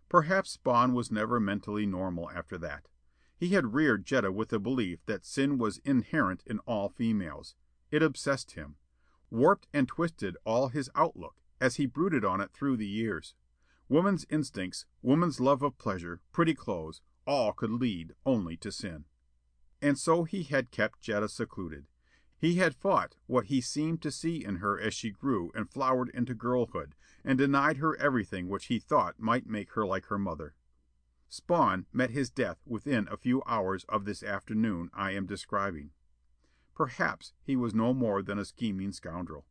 Perhaps 0.09 0.51
Spawn 0.51 0.93
was 0.93 1.09
never 1.09 1.39
mentally 1.39 1.87
normal 1.87 2.29
after 2.33 2.59
that. 2.59 2.89
He 3.37 3.51
had 3.51 3.75
reared 3.75 4.05
Jetta 4.05 4.33
with 4.33 4.49
the 4.49 4.59
belief 4.59 4.99
that 5.07 5.25
sin 5.25 5.57
was 5.57 5.79
inherent 5.85 6.43
in 6.45 6.59
all 6.67 6.89
females. 6.89 7.55
It 7.93 8.03
obsessed 8.03 8.55
him. 8.55 8.75
Warped 9.31 9.69
and 9.73 9.87
twisted 9.87 10.37
all 10.45 10.67
his 10.67 10.91
outlook, 10.97 11.37
as 11.61 11.77
he 11.77 11.87
brooded 11.87 12.25
on 12.25 12.41
it 12.41 12.51
through 12.53 12.77
the 12.79 12.89
years. 12.89 13.37
Woman's 13.89 14.27
instincts, 14.29 14.85
woman's 15.01 15.39
love 15.39 15.63
of 15.63 15.79
pleasure, 15.79 16.23
pretty 16.33 16.55
clothes, 16.55 17.01
all 17.25 17.53
could 17.53 17.71
lead 17.71 18.15
only 18.27 18.57
to 18.57 18.73
sin. 18.73 19.05
And 19.81 19.97
so 19.97 20.25
he 20.25 20.43
had 20.43 20.73
kept 20.73 21.03
Jetta 21.03 21.29
secluded. 21.29 21.87
He 22.45 22.57
had 22.57 22.75
fought 22.75 23.17
what 23.27 23.47
he 23.47 23.63
seemed 23.63 24.03
to 24.03 24.11
see 24.11 24.45
in 24.45 24.57
her 24.57 24.79
as 24.79 24.93
she 24.93 25.11
grew 25.11 25.51
and 25.55 25.71
flowered 25.71 26.11
into 26.11 26.35
girlhood, 26.35 26.95
and 27.25 27.39
denied 27.39 27.79
her 27.79 27.97
everything 27.97 28.51
which 28.51 28.67
he 28.67 28.79
thought 28.79 29.19
might 29.19 29.47
make 29.47 29.71
her 29.71 29.87
like 29.87 30.05
her 30.09 30.19
mother. 30.19 30.55
Spawn 31.31 31.87
met 31.91 32.11
his 32.11 32.29
death 32.29 32.61
within 32.67 33.09
a 33.09 33.17
few 33.17 33.43
hours 33.47 33.85
of 33.85 34.05
this 34.05 34.23
afternoon 34.23 34.91
I 34.93 35.13
am 35.13 35.25
describing. 35.25 35.93
Perhaps 36.75 37.33
he 37.43 37.57
was 37.57 37.75
no 37.75 37.95
more 37.95 38.21
than 38.21 38.39
a 38.39 38.45
scheming 38.45 38.93
scoundrel. 38.93 39.47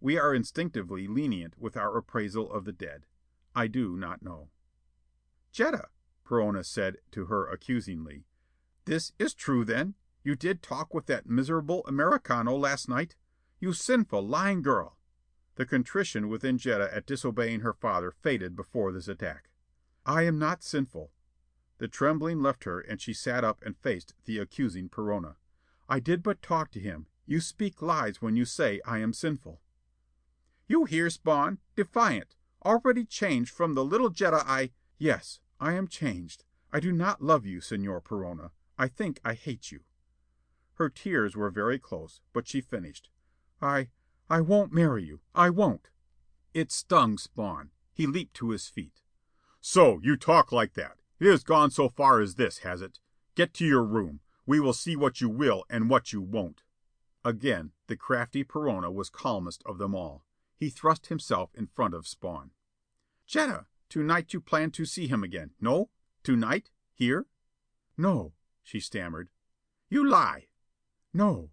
We 0.00 0.18
are 0.18 0.34
instinctively 0.34 1.06
lenient 1.06 1.58
with 1.58 1.76
our 1.76 1.98
appraisal 1.98 2.50
of 2.50 2.64
the 2.64 2.72
dead. 2.72 3.04
I 3.54 3.66
do 3.66 3.94
not 3.94 4.22
know. 4.22 4.48
"Jetta," 5.52 5.90
Perona 6.24 6.64
said 6.64 6.96
to 7.10 7.26
her 7.26 7.46
accusingly, 7.46 8.24
"this 8.86 9.12
is 9.18 9.34
true, 9.34 9.66
then? 9.66 9.96
You 10.22 10.34
did 10.34 10.62
talk 10.62 10.92
with 10.92 11.06
that 11.06 11.28
miserable 11.28 11.86
Americano 11.86 12.56
last 12.56 12.88
night? 12.88 13.14
You 13.60 13.72
sinful, 13.72 14.26
lying 14.26 14.62
girl!" 14.62 14.98
The 15.54 15.66
contrition 15.66 16.28
within 16.28 16.58
Jetta 16.58 16.94
at 16.94 17.06
disobeying 17.06 17.60
her 17.60 17.72
father 17.72 18.10
faded 18.10 18.54
before 18.54 18.92
this 18.92 19.08
attack. 19.08 19.50
"I 20.06 20.22
am 20.22 20.38
not 20.38 20.62
sinful." 20.62 21.12
The 21.78 21.88
trembling 21.88 22.40
left 22.40 22.64
her 22.64 22.80
and 22.80 23.00
she 23.00 23.12
sat 23.12 23.44
up 23.44 23.62
and 23.64 23.76
faced 23.76 24.14
the 24.24 24.38
accusing 24.38 24.88
Perona. 24.88 25.36
"I 25.88 26.00
did 26.00 26.22
but 26.22 26.42
talk 26.42 26.70
to 26.72 26.80
him. 26.80 27.06
You 27.26 27.40
speak 27.40 27.82
lies 27.82 28.20
when 28.20 28.36
you 28.36 28.44
say 28.44 28.80
I 28.84 28.98
am 28.98 29.12
sinful." 29.12 29.60
"You 30.66 30.84
hear, 30.84 31.10
Spawn? 31.10 31.58
Defiant. 31.76 32.36
Already 32.64 33.04
changed 33.04 33.50
from 33.50 33.74
the 33.74 33.84
little 33.84 34.10
Jetta 34.10 34.42
I 34.46 34.72
"Yes, 34.98 35.40
I 35.60 35.74
am 35.74 35.88
changed. 35.88 36.44
I 36.72 36.80
do 36.80 36.92
not 36.92 37.22
love 37.22 37.46
you, 37.46 37.60
Señor 37.60 38.02
Perona. 38.02 38.50
I 38.76 38.88
think 38.88 39.20
I 39.24 39.34
hate 39.34 39.72
you." 39.72 39.84
Her 40.78 40.88
tears 40.88 41.34
were 41.34 41.50
very 41.50 41.76
close, 41.76 42.20
but 42.32 42.46
she 42.46 42.60
finished. 42.60 43.10
"I 43.60 43.90
I 44.30 44.40
won't 44.40 44.72
marry 44.72 45.02
you. 45.02 45.22
I 45.34 45.50
won't." 45.50 45.90
It 46.54 46.70
stung 46.70 47.18
Spawn. 47.18 47.72
He 47.92 48.06
leaped 48.06 48.34
to 48.34 48.50
his 48.50 48.68
feet. 48.68 49.02
"So 49.60 49.98
you 50.04 50.16
talk 50.16 50.52
like 50.52 50.74
that. 50.74 51.00
It 51.18 51.26
has 51.26 51.42
gone 51.42 51.72
so 51.72 51.88
far 51.88 52.20
as 52.20 52.36
this, 52.36 52.58
has 52.58 52.80
it? 52.80 53.00
Get 53.34 53.54
to 53.54 53.66
your 53.66 53.82
room. 53.82 54.20
We 54.46 54.60
will 54.60 54.72
see 54.72 54.94
what 54.94 55.20
you 55.20 55.28
will 55.28 55.64
and 55.68 55.90
what 55.90 56.12
you 56.12 56.20
won't." 56.20 56.62
Again 57.24 57.72
the 57.88 57.96
crafty 57.96 58.44
Perona 58.44 58.94
was 58.94 59.10
calmest 59.10 59.64
of 59.66 59.78
them 59.78 59.96
all. 59.96 60.24
He 60.54 60.70
thrust 60.70 61.08
himself 61.08 61.52
in 61.56 61.66
front 61.66 61.94
of 61.94 62.06
Spawn. 62.06 62.52
"Jetta, 63.26 63.66
to 63.88 64.04
night 64.04 64.32
you 64.32 64.40
plan 64.40 64.70
to 64.70 64.84
see 64.84 65.08
him 65.08 65.24
again, 65.24 65.56
no? 65.58 65.90
To 66.22 66.36
night? 66.36 66.70
Here?" 66.94 67.26
"No," 67.96 68.34
she 68.62 68.78
stammered. 68.78 69.28
"You 69.88 70.08
lie!" 70.08 70.46
"No." 71.14 71.52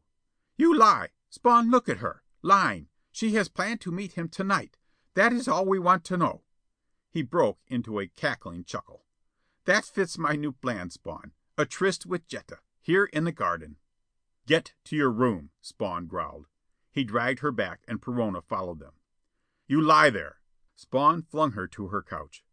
"You 0.58 0.78
lie! 0.78 1.12
Spawn, 1.30 1.72
look 1.72 1.88
at 1.88 2.00
her. 2.00 2.24
Lying. 2.41 2.89
She 3.12 3.36
has 3.36 3.48
planned 3.48 3.80
to 3.82 3.91
meet 3.91 4.13
him 4.13 4.28
to 4.30 4.44
night. 4.44 4.78
That 5.13 5.32
is 5.32 5.48
all 5.48 5.65
we 5.65 5.80
want 5.80 6.04
to 6.06 6.18
know." 6.18 6.44
He 7.10 7.22
broke 7.22 7.62
into 7.68 8.00
a 8.02 8.10
cackling 8.10 8.65
chuckle. 8.65 9.06
"That 9.63 9.86
fits 9.86 10.18
my 10.18 10.36
new 10.36 10.52
plan, 10.52 10.89
Spawn. 10.89 11.32
A 11.58 11.65
tryst 11.65 12.06
with 12.06 12.28
Jetta. 12.28 12.60
Here 12.82 13.06
in 13.06 13.24
the 13.24 13.32
garden." 13.32 13.78
"Get 14.46 14.74
to 14.84 14.96
your 14.98 15.10
room," 15.10 15.52
Spawn 15.62 16.06
growled. 16.08 16.48
He 16.91 17.06
dragged 17.06 17.39
her 17.39 17.54
back 17.54 17.82
and 17.88 18.02
Perona 18.02 18.44
followed 18.44 18.80
them. 18.80 19.00
"You 19.68 19.80
lie 19.80 20.10
there!" 20.10 20.41
Spawn 20.76 21.22
flung 21.24 21.54
her 21.54 21.65
to 21.70 21.88
her 21.88 22.04
couch. 22.04 22.44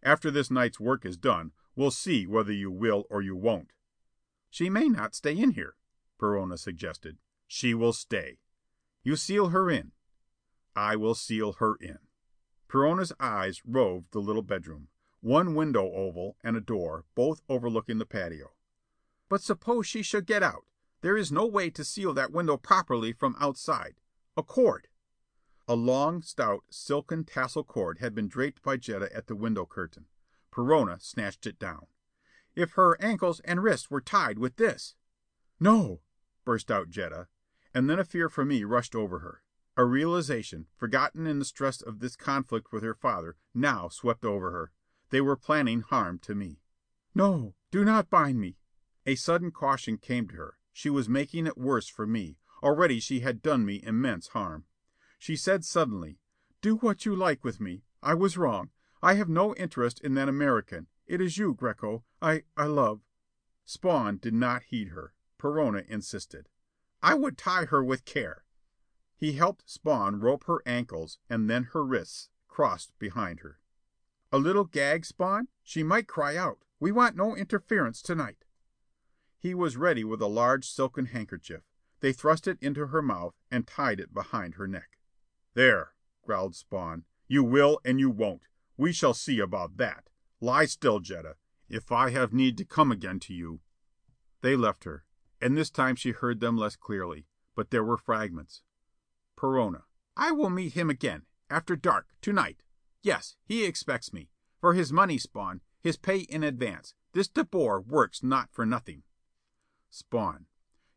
"After 0.00 0.30
this 0.30 0.48
night's 0.48 0.78
work 0.78 1.04
is 1.04 1.16
done, 1.16 1.50
we'll 1.74 1.90
see 1.90 2.24
whether 2.24 2.52
you 2.52 2.70
will 2.70 3.04
or 3.10 3.20
you 3.20 3.34
won't." 3.34 3.72
"She 4.48 4.70
may 4.70 4.88
not 4.88 5.16
stay 5.16 5.36
in 5.36 5.50
here," 5.50 5.76
Perona 6.22 6.56
suggested. 6.56 7.18
"She 7.48 7.74
will 7.74 7.92
stay." 7.92 8.38
"You 9.02 9.16
seal 9.16 9.48
her 9.48 9.68
in." 9.68 9.90
"I 10.76 10.94
will 10.94 11.16
seal 11.16 11.54
her 11.54 11.74
in." 11.80 11.98
Perona's 12.68 13.12
eyes 13.18 13.60
roved 13.66 14.12
the 14.12 14.20
little 14.20 14.42
bedroom. 14.42 14.86
One 15.20 15.56
window 15.56 15.90
oval 15.92 16.36
and 16.44 16.56
a 16.56 16.60
door, 16.60 17.06
both 17.16 17.42
overlooking 17.48 17.98
the 17.98 18.06
patio. 18.06 18.54
"But 19.28 19.42
suppose 19.42 19.88
she 19.88 20.04
should 20.04 20.26
get 20.26 20.44
out? 20.44 20.64
There 21.00 21.16
is 21.16 21.32
no 21.32 21.44
way 21.44 21.70
to 21.70 21.84
seal 21.84 22.14
that 22.14 22.30
window 22.30 22.56
properly 22.56 23.12
from 23.12 23.34
outside. 23.40 24.00
A 24.36 24.44
cord." 24.44 24.86
A 25.66 25.74
long, 25.74 26.22
stout, 26.22 26.62
silken 26.70 27.24
tassel 27.24 27.64
cord 27.64 27.98
had 27.98 28.14
been 28.14 28.28
draped 28.28 28.62
by 28.62 28.76
Jetta 28.76 29.12
at 29.12 29.26
the 29.26 29.34
window 29.34 29.66
curtain. 29.66 30.06
Perona 30.52 31.02
snatched 31.02 31.48
it 31.48 31.58
down. 31.58 31.88
"If 32.54 32.74
her 32.74 32.96
ankles 33.02 33.40
and 33.40 33.60
wrists 33.60 33.90
were 33.90 34.00
tied 34.00 34.38
with 34.38 34.54
this." 34.54 34.94
"No!" 35.58 36.00
Burst 36.44 36.70
out 36.70 36.90
Jetta. 36.90 37.28
And 37.74 37.88
then 37.88 37.98
a 37.98 38.04
fear 38.04 38.28
for 38.28 38.44
me 38.44 38.64
rushed 38.64 38.94
over 38.94 39.20
her. 39.20 39.42
A 39.76 39.84
realization, 39.84 40.66
forgotten 40.76 41.26
in 41.26 41.38
the 41.38 41.44
stress 41.44 41.80
of 41.80 42.00
this 42.00 42.16
conflict 42.16 42.72
with 42.72 42.82
her 42.82 42.94
father, 42.94 43.36
now 43.54 43.88
swept 43.88 44.24
over 44.24 44.50
her. 44.50 44.72
They 45.10 45.20
were 45.20 45.36
planning 45.36 45.80
harm 45.80 46.18
to 46.20 46.34
me. 46.34 46.60
"No, 47.14 47.54
do 47.70 47.84
not 47.84 48.10
bind 48.10 48.38
me." 48.38 48.58
A 49.06 49.14
sudden 49.14 49.50
caution 49.50 49.96
came 49.98 50.28
to 50.28 50.36
her. 50.36 50.58
She 50.72 50.90
was 50.90 51.08
making 51.08 51.46
it 51.46 51.56
worse 51.56 51.88
for 51.88 52.06
me. 52.06 52.38
Already 52.62 53.00
she 53.00 53.20
had 53.20 53.42
done 53.42 53.64
me 53.64 53.82
immense 53.82 54.28
harm. 54.28 54.66
She 55.18 55.36
said 55.36 55.64
suddenly, 55.64 56.18
"Do 56.60 56.76
what 56.76 57.06
you 57.06 57.16
like 57.16 57.42
with 57.42 57.60
me. 57.60 57.84
I 58.02 58.14
was 58.14 58.36
wrong. 58.36 58.70
I 59.02 59.14
have 59.14 59.28
no 59.28 59.54
interest 59.56 60.00
in 60.00 60.14
that 60.14 60.28
American. 60.28 60.86
It 61.06 61.20
is 61.20 61.38
you, 61.38 61.54
Greko, 61.54 62.04
I 62.20 62.44
I 62.56 62.66
love." 62.66 63.00
Spawn 63.64 64.18
did 64.18 64.34
not 64.34 64.64
heed 64.64 64.88
her. 64.88 65.14
Perona 65.42 65.84
insisted. 65.88 66.48
"I 67.02 67.14
would 67.14 67.36
tie 67.36 67.64
her 67.64 67.82
with 67.82 68.04
care." 68.04 68.44
He 69.16 69.32
helped 69.32 69.68
Spawn 69.68 70.20
rope 70.20 70.44
her 70.44 70.62
ankles 70.64 71.18
and 71.28 71.50
then 71.50 71.64
her 71.64 71.84
wrists, 71.84 72.30
crossed 72.46 72.96
behind 73.00 73.40
her. 73.40 73.58
"A 74.30 74.38
little 74.38 74.64
gag, 74.64 75.04
Spawn? 75.04 75.48
She 75.64 75.82
might 75.82 76.06
cry 76.06 76.36
out. 76.36 76.64
We 76.78 76.92
want 76.92 77.16
no 77.16 77.34
interference 77.34 78.02
to 78.02 78.14
night." 78.14 78.44
He 79.36 79.52
was 79.52 79.76
ready 79.76 80.04
with 80.04 80.22
a 80.22 80.28
large 80.28 80.64
silken 80.64 81.06
handkerchief. 81.06 81.64
They 81.98 82.12
thrust 82.12 82.46
it 82.46 82.62
into 82.62 82.86
her 82.86 83.02
mouth 83.02 83.34
and 83.50 83.66
tied 83.66 83.98
it 83.98 84.14
behind 84.14 84.54
her 84.54 84.68
neck. 84.68 85.00
"There," 85.54 85.96
growled 86.22 86.54
Spawn. 86.54 87.04
"You 87.26 87.42
will 87.42 87.80
and 87.84 87.98
you 87.98 88.10
won't. 88.10 88.46
We 88.76 88.92
shall 88.92 89.12
see 89.12 89.40
about 89.40 89.76
that. 89.78 90.08
Lie 90.40 90.66
still, 90.66 91.00
Jetta. 91.00 91.36
If 91.68 91.90
I 91.90 92.10
have 92.10 92.32
need 92.32 92.56
to 92.58 92.64
come 92.64 92.92
again 92.92 93.18
to 93.18 93.34
you 93.34 93.60
They 94.42 94.54
left 94.54 94.84
her. 94.84 95.04
And 95.42 95.56
this 95.58 95.70
time 95.70 95.96
she 95.96 96.12
heard 96.12 96.38
them 96.38 96.56
less 96.56 96.76
clearly. 96.76 97.26
But 97.56 97.70
there 97.70 97.84
were 97.84 97.98
fragments. 97.98 98.62
Perona: 99.36 99.82
"I 100.16 100.30
will 100.30 100.50
meet 100.50 100.74
him 100.74 100.88
again. 100.88 101.26
After 101.50 101.74
dark. 101.74 102.06
To 102.22 102.32
night. 102.32 102.62
Yes, 103.02 103.36
he 103.44 103.64
expects 103.64 104.12
me. 104.12 104.30
For 104.60 104.74
his 104.74 104.92
money, 104.92 105.18
Spawn. 105.18 105.60
His 105.80 105.96
pay 105.96 106.18
in 106.20 106.44
advance. 106.44 106.94
This 107.12 107.26
De 107.26 107.44
Boer 107.44 107.80
works 107.80 108.22
not 108.22 108.52
for 108.52 108.64
nothing." 108.64 109.02
Spawn: 109.90 110.46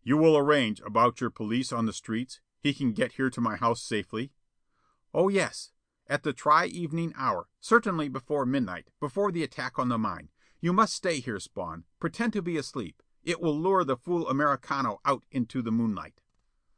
"You 0.04 0.16
will 0.16 0.38
arrange 0.38 0.80
about 0.82 1.20
your 1.20 1.32
police 1.32 1.74
on 1.74 1.88
the 1.88 1.92
streets? 1.92 2.40
He 2.62 2.74
can 2.74 2.94
get 2.94 3.14
here 3.14 3.32
to 3.32 3.42
my 3.42 3.56
house 3.56 3.82
safely?" 3.82 4.32
"Oh, 5.12 5.28
yes. 5.28 5.72
At 6.08 6.22
the 6.22 6.34
tri 6.34 6.68
evening 6.68 7.14
hour. 7.18 7.50
Certainly 7.60 8.10
before 8.10 8.46
midnight, 8.46 8.92
before 9.00 9.32
the 9.32 9.44
attack 9.44 9.80
on 9.80 9.90
the 9.90 9.98
mine. 9.98 10.30
You 10.62 10.72
must 10.72 10.94
stay 10.94 11.20
here, 11.20 11.40
Spawn. 11.40 11.86
Pretend 12.00 12.32
to 12.34 12.44
be 12.44 12.58
asleep. 12.58 13.02
It 13.26 13.42
will 13.42 13.60
lure 13.60 13.84
the 13.84 13.98
fool 13.98 14.30
Americano 14.30 15.02
out 15.04 15.26
into 15.32 15.62
the 15.62 15.72
moonlight." 15.72 16.22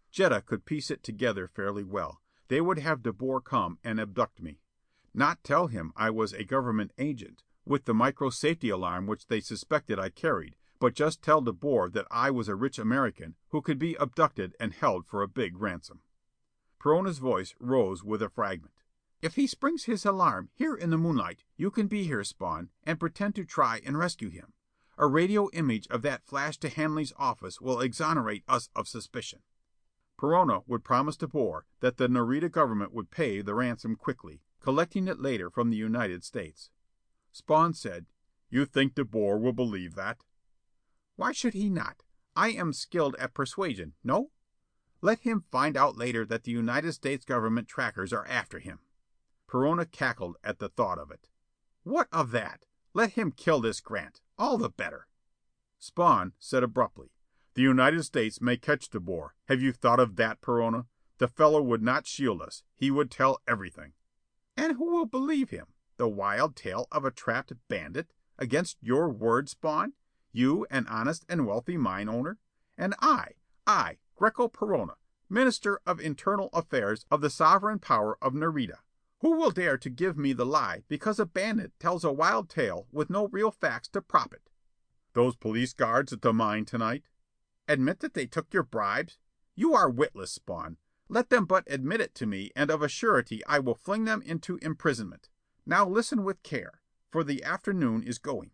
Jetta 0.09 0.41
could 0.41 0.65
piece 0.65 0.89
it 0.89 1.03
together 1.03 1.47
fairly 1.47 1.83
well. 1.83 2.21
They 2.47 2.61
would 2.61 2.79
have 2.79 3.03
De 3.03 3.13
Boer 3.13 3.41
come 3.41 3.77
and 3.83 3.99
abduct 3.99 4.41
me. 4.41 4.61
Not 5.13 5.43
tell 5.43 5.67
him 5.67 5.91
I 5.95 6.09
was 6.09 6.31
a 6.31 6.45
government 6.45 6.93
agent, 6.97 7.43
with 7.65 7.83
the 7.83 7.93
micro 7.93 8.29
safety 8.29 8.69
alarm 8.69 9.07
which 9.07 9.27
they 9.27 9.41
suspected 9.41 9.99
I 9.99 10.09
carried, 10.09 10.55
but 10.79 10.95
just 10.95 11.21
tell 11.21 11.41
De 11.41 11.51
Boer 11.51 11.89
that 11.89 12.07
I 12.09 12.31
was 12.31 12.47
a 12.47 12.55
rich 12.55 12.79
American 12.79 13.35
who 13.49 13.61
could 13.61 13.77
be 13.77 13.95
abducted 13.95 14.55
and 14.59 14.73
held 14.73 15.05
for 15.05 15.21
a 15.21 15.27
big 15.27 15.57
ransom. 15.57 16.01
Perona's 16.79 17.17
voice 17.17 17.55
rose 17.59 18.03
with 18.03 18.21
a 18.21 18.29
fragment. 18.29 18.83
"If 19.21 19.35
he 19.35 19.47
springs 19.47 19.83
his 19.83 20.05
alarm 20.05 20.49
here 20.53 20.75
in 20.75 20.91
the 20.91 20.97
moonlight, 20.97 21.43
you 21.57 21.71
can 21.71 21.87
be 21.87 22.05
here, 22.05 22.23
Spawn, 22.23 22.69
and 22.83 22.99
pretend 22.99 23.35
to 23.35 23.43
try 23.43 23.81
and 23.83 23.97
rescue 23.97 24.29
him. 24.29 24.53
A 24.99 25.05
radio 25.05 25.49
image 25.51 25.87
of 25.89 26.01
that 26.01 26.25
flash 26.25 26.57
to 26.57 26.69
Hanley's 26.69 27.13
office 27.17 27.61
will 27.61 27.81
exonerate 27.81 28.43
us 28.47 28.69
of 28.75 28.87
suspicion." 28.87 29.43
Perona 30.17 30.63
would 30.65 30.83
promise 30.83 31.17
De 31.17 31.27
Boer 31.27 31.67
that 31.81 31.97
the 31.97 32.07
Nareda 32.07 32.49
government 32.49 32.91
would 32.91 33.11
pay 33.11 33.41
the 33.41 33.53
ransom 33.53 33.95
quickly, 33.95 34.41
collecting 34.59 35.07
it 35.07 35.19
later 35.19 35.51
from 35.51 35.69
the 35.69 35.77
United 35.77 36.23
States. 36.23 36.71
Spawn 37.31 37.75
said, 37.75 38.07
"You 38.49 38.65
think 38.65 38.95
De 38.95 39.05
Boer 39.05 39.37
will 39.37 39.53
believe 39.53 39.93
that?" 39.93 40.23
"Why 41.15 41.31
should 41.31 41.53
he 41.53 41.69
not? 41.69 42.03
I 42.35 42.49
am 42.49 42.73
skilled 42.73 43.15
at 43.17 43.35
persuasion, 43.35 43.93
no? 44.03 44.31
Let 45.01 45.19
him 45.19 45.41
find 45.51 45.77
out 45.77 45.95
later 45.95 46.25
that 46.25 46.43
the 46.43 46.51
United 46.51 46.93
States 46.93 47.23
government 47.23 47.67
trackers 47.67 48.11
are 48.11 48.25
after 48.25 48.57
him." 48.57 48.79
Perona 49.47 49.85
cackled 49.91 50.37
at 50.43 50.57
the 50.57 50.69
thought 50.69 50.97
of 50.97 51.11
it. 51.11 51.29
"What 51.83 52.07
of 52.11 52.31
that? 52.31 52.65
Let 52.95 53.13
him 53.13 53.31
kill 53.31 53.61
this 53.61 53.79
Grant. 53.79 54.21
All 54.37 54.57
the 54.57 54.69
better." 54.69 55.07
Spawn 55.79 56.33
said 56.39 56.63
abruptly, 56.63 57.11
"The 57.53 57.61
United 57.61 58.03
States 58.03 58.41
may 58.41 58.57
catch 58.57 58.89
De 58.89 58.99
Boer. 58.99 59.35
Have 59.45 59.61
you 59.61 59.71
thought 59.71 59.99
of 59.99 60.15
that, 60.15 60.41
Perona? 60.41 60.87
The 61.17 61.27
fellow 61.27 61.61
would 61.61 61.81
not 61.81 62.05
shield 62.05 62.41
us. 62.41 62.63
He 62.75 62.91
would 62.91 63.09
tell 63.09 63.41
everything." 63.47 63.93
"And 64.55 64.77
who 64.77 64.91
will 64.91 65.05
believe 65.05 65.49
him? 65.49 65.67
The 65.97 66.07
wild 66.07 66.55
tale 66.55 66.87
of 66.91 67.05
a 67.05 67.11
trapped 67.11 67.53
bandit? 67.67 68.13
Against 68.37 68.77
your 68.81 69.09
word, 69.09 69.49
Spawn? 69.49 69.93
You, 70.31 70.67
an 70.69 70.85
honest 70.87 71.25
and 71.27 71.47
wealthy 71.47 71.77
mine 71.77 72.07
owner? 72.07 72.37
And 72.77 72.93
I, 72.99 73.33
I, 73.65 73.97
Greko 74.15 74.51
Perona, 74.51 74.95
Minister 75.29 75.81
of 75.85 75.99
Internal 75.99 76.49
Affairs 76.53 77.05
of 77.09 77.21
the 77.21 77.31
sovereign 77.31 77.79
power 77.79 78.17
of 78.21 78.33
Nareda. 78.33 78.79
Who 79.21 79.31
will 79.31 79.49
dare 79.49 79.77
to 79.79 79.89
give 79.89 80.15
me 80.15 80.33
the 80.33 80.45
lie 80.45 80.83
because 80.87 81.19
a 81.19 81.25
bandit 81.25 81.79
tells 81.79 82.03
a 82.03 82.11
wild 82.11 82.49
tale 82.49 82.87
with 82.91 83.09
no 83.09 83.27
real 83.29 83.49
facts 83.49 83.87
to 83.89 84.01
prop 84.01 84.33
it?" 84.33 84.51
"Those 85.13 85.35
police 85.35 85.73
guards 85.73 86.13
at 86.13 86.21
the 86.21 86.33
mine 86.33 86.65
to 86.65 86.77
night?" 86.77 87.07
"Admit 87.67 88.01
that 88.01 88.13
they 88.13 88.27
took 88.27 88.53
your 88.53 88.61
bribes? 88.61 89.17
You 89.55 89.73
are 89.73 89.89
witless, 89.89 90.33
Spawn. 90.33 90.77
Let 91.09 91.29
them 91.29 91.45
but 91.45 91.63
admit 91.65 91.99
it 91.99 92.13
to 92.15 92.27
me 92.27 92.51
and 92.55 92.69
of 92.69 92.83
a 92.83 92.87
surety 92.87 93.43
I 93.45 93.57
will 93.57 93.73
fling 93.73 94.05
them 94.05 94.21
into 94.21 94.57
imprisonment. 94.57 95.29
Now 95.65 95.87
listen 95.87 96.23
with 96.23 96.43
care, 96.43 96.81
for 97.09 97.23
the 97.23 97.43
afternoon 97.43 98.03
is 98.03 98.19
going." 98.19 98.51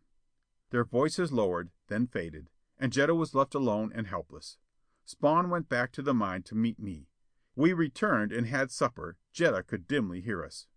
Their 0.70 0.86
voices 0.86 1.34
lowered, 1.34 1.72
then 1.88 2.08
faded, 2.08 2.50
and 2.78 2.94
Jetta 2.94 3.14
was 3.14 3.36
left 3.36 3.54
alone 3.54 3.92
and 3.94 4.08
helpless. 4.08 4.58
Spawn 5.04 5.50
went 5.50 5.68
back 5.68 5.92
to 5.92 6.02
the 6.02 6.14
mine 6.14 6.44
to 6.44 6.56
meet 6.56 6.80
me. 6.80 7.10
We 7.56 7.74
returned 7.74 8.32
and 8.32 8.48
had 8.48 8.72
supper. 8.72 9.18
Jetta 9.34 9.64
could 9.64 9.88
dimly 9.88 10.22
hear 10.22 10.44
us. 10.46 10.68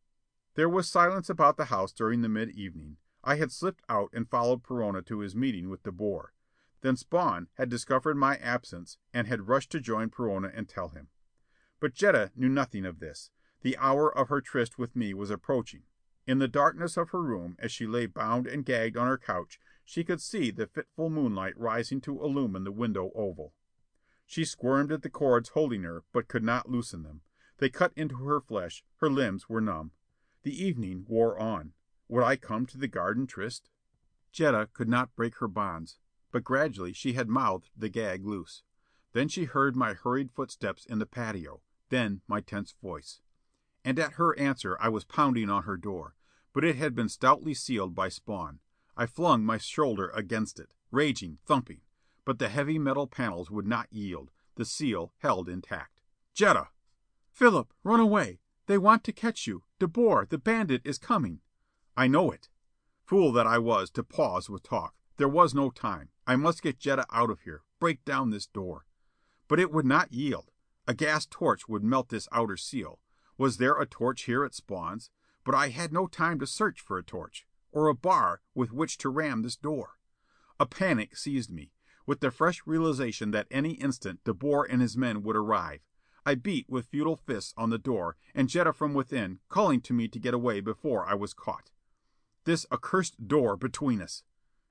There 0.54 0.68
was 0.68 0.88
silence 0.88 1.28
about 1.28 1.58
the 1.58 1.66
house 1.66 1.92
during 1.92 2.22
the 2.22 2.28
mid 2.28 2.50
evening. 2.50 2.96
I 3.22 3.36
had 3.36 3.52
slipped 3.52 3.84
out 3.88 4.10
and 4.14 4.28
followed 4.28 4.62
Perona 4.62 5.04
to 5.06 5.18
his 5.18 5.36
meeting 5.36 5.68
with 5.68 5.82
De 5.82 5.92
Boer. 5.92 6.32
Then 6.80 6.96
Spawn 6.96 7.48
had 7.54 7.68
discovered 7.68 8.16
my 8.16 8.36
absence 8.36 8.96
and 9.12 9.26
had 9.26 9.48
rushed 9.48 9.70
to 9.72 9.80
join 9.80 10.08
Perona 10.08 10.50
and 10.56 10.68
tell 10.68 10.88
him. 10.88 11.08
But 11.80 11.92
Jetta 11.92 12.32
knew 12.34 12.48
nothing 12.48 12.86
of 12.86 13.00
this. 13.00 13.30
The 13.60 13.76
hour 13.76 14.16
of 14.16 14.28
her 14.28 14.40
tryst 14.40 14.78
with 14.78 14.96
me 14.96 15.12
was 15.12 15.30
approaching. 15.30 15.82
In 16.26 16.38
the 16.38 16.48
darkness 16.48 16.96
of 16.96 17.10
her 17.10 17.22
room, 17.22 17.56
as 17.58 17.70
she 17.70 17.86
lay 17.86 18.06
bound 18.06 18.46
and 18.46 18.64
gagged 18.64 18.96
on 18.96 19.06
her 19.06 19.18
couch, 19.18 19.60
she 19.84 20.02
could 20.02 20.20
see 20.20 20.50
the 20.50 20.66
fitful 20.66 21.10
moonlight 21.10 21.58
rising 21.58 22.00
to 22.02 22.22
illumine 22.22 22.64
the 22.64 22.72
window 22.72 23.10
oval. 23.14 23.52
She 24.24 24.44
squirmed 24.44 24.90
at 24.90 25.02
the 25.02 25.10
cords 25.10 25.50
holding 25.50 25.82
her, 25.82 26.04
but 26.12 26.28
could 26.28 26.42
not 26.42 26.70
loosen 26.70 27.02
them. 27.02 27.20
They 27.58 27.70
cut 27.70 27.92
into 27.96 28.16
her 28.16 28.40
flesh, 28.40 28.84
her 28.96 29.08
limbs 29.08 29.48
were 29.48 29.60
numb. 29.60 29.92
The 30.42 30.62
evening 30.62 31.06
wore 31.08 31.38
on. 31.38 31.72
Would 32.08 32.24
I 32.24 32.36
come 32.36 32.66
to 32.66 32.78
the 32.78 32.88
garden 32.88 33.26
tryst? 33.26 33.68
Jetta 34.30 34.68
could 34.72 34.88
not 34.88 35.16
break 35.16 35.36
her 35.36 35.48
bonds, 35.48 35.98
but 36.30 36.44
gradually 36.44 36.92
she 36.92 37.14
had 37.14 37.28
mouthed 37.28 37.70
the 37.76 37.88
gag 37.88 38.24
loose. 38.24 38.62
Then 39.12 39.28
she 39.28 39.44
heard 39.44 39.74
my 39.74 39.94
hurried 39.94 40.30
footsteps 40.30 40.84
in 40.84 40.98
the 40.98 41.06
patio, 41.06 41.62
then 41.88 42.20
my 42.28 42.40
tense 42.40 42.74
voice. 42.82 43.20
And 43.84 43.98
at 43.98 44.14
her 44.14 44.38
answer 44.38 44.76
I 44.80 44.88
was 44.88 45.04
pounding 45.04 45.48
on 45.48 45.62
her 45.62 45.76
door. 45.76 46.14
But 46.52 46.64
it 46.64 46.76
had 46.76 46.94
been 46.94 47.08
stoutly 47.08 47.54
sealed 47.54 47.94
by 47.94 48.08
Spawn. 48.08 48.60
I 48.96 49.06
flung 49.06 49.44
my 49.44 49.58
shoulder 49.58 50.10
against 50.14 50.58
it, 50.58 50.74
raging, 50.90 51.38
thumping. 51.44 51.80
But 52.24 52.38
the 52.38 52.48
heavy 52.48 52.78
metal 52.78 53.06
panels 53.06 53.50
would 53.50 53.66
not 53.66 53.92
yield. 53.92 54.30
The 54.56 54.64
seal 54.64 55.12
held 55.18 55.48
intact. 55.48 56.00
"Jetta!" 56.34 56.68
"Philip, 57.36 57.74
run 57.84 58.00
away. 58.00 58.40
They 58.64 58.78
want 58.78 59.04
to 59.04 59.12
catch 59.12 59.46
you. 59.46 59.64
De 59.78 59.86
Boer, 59.86 60.24
the 60.24 60.38
bandit, 60.38 60.80
is 60.86 60.96
coming." 60.96 61.42
"I 61.94 62.08
know 62.08 62.30
it." 62.30 62.48
Fool 63.04 63.30
that 63.32 63.46
I 63.46 63.58
was 63.58 63.90
to 63.90 64.02
pause 64.02 64.48
with 64.48 64.62
talk. 64.62 64.94
There 65.18 65.28
was 65.28 65.52
no 65.52 65.68
time. 65.68 66.08
I 66.26 66.36
must 66.36 66.62
get 66.62 66.78
Jetta 66.78 67.04
out 67.10 67.28
of 67.28 67.40
here, 67.40 67.62
break 67.78 68.02
down 68.06 68.30
this 68.30 68.46
door. 68.46 68.86
But 69.48 69.60
it 69.60 69.70
would 69.70 69.84
not 69.84 70.14
yield. 70.14 70.50
A 70.88 70.94
gas 70.94 71.26
torch 71.26 71.68
would 71.68 71.84
melt 71.84 72.08
this 72.08 72.26
outer 72.32 72.56
seal. 72.56 73.00
Was 73.36 73.58
there 73.58 73.78
a 73.78 73.84
torch 73.84 74.22
here 74.22 74.42
at 74.42 74.54
Spawn's? 74.54 75.10
But 75.44 75.54
I 75.54 75.68
had 75.68 75.92
no 75.92 76.06
time 76.06 76.38
to 76.38 76.46
search 76.46 76.80
for 76.80 76.96
a 76.96 77.04
torch. 77.04 77.46
Or 77.70 77.88
a 77.88 77.94
bar 77.94 78.40
with 78.54 78.72
which 78.72 78.96
to 78.96 79.10
ram 79.10 79.42
this 79.42 79.56
door. 79.56 79.98
A 80.58 80.64
panic 80.64 81.14
seized 81.18 81.50
me 81.50 81.74
with 82.06 82.20
the 82.20 82.30
fresh 82.30 82.66
realization 82.66 83.30
that 83.32 83.46
any 83.50 83.72
instant 83.72 84.24
De 84.24 84.32
Boer 84.32 84.64
and 84.64 84.80
his 84.80 84.96
men 84.96 85.22
would 85.22 85.36
arrive. 85.36 85.82
I 86.28 86.34
beat 86.34 86.68
with 86.68 86.88
futile 86.88 87.14
fists 87.14 87.54
on 87.56 87.70
the 87.70 87.78
door, 87.78 88.16
and 88.34 88.48
Jetta 88.48 88.72
from 88.72 88.94
within, 88.94 89.38
calling 89.48 89.80
to 89.82 89.92
me 89.92 90.08
to 90.08 90.18
get 90.18 90.34
away 90.34 90.60
before 90.60 91.06
I 91.06 91.14
was 91.14 91.32
caught. 91.32 91.70
This 92.42 92.66
accursed 92.72 93.28
door 93.28 93.56
between 93.56 94.02
us! 94.02 94.24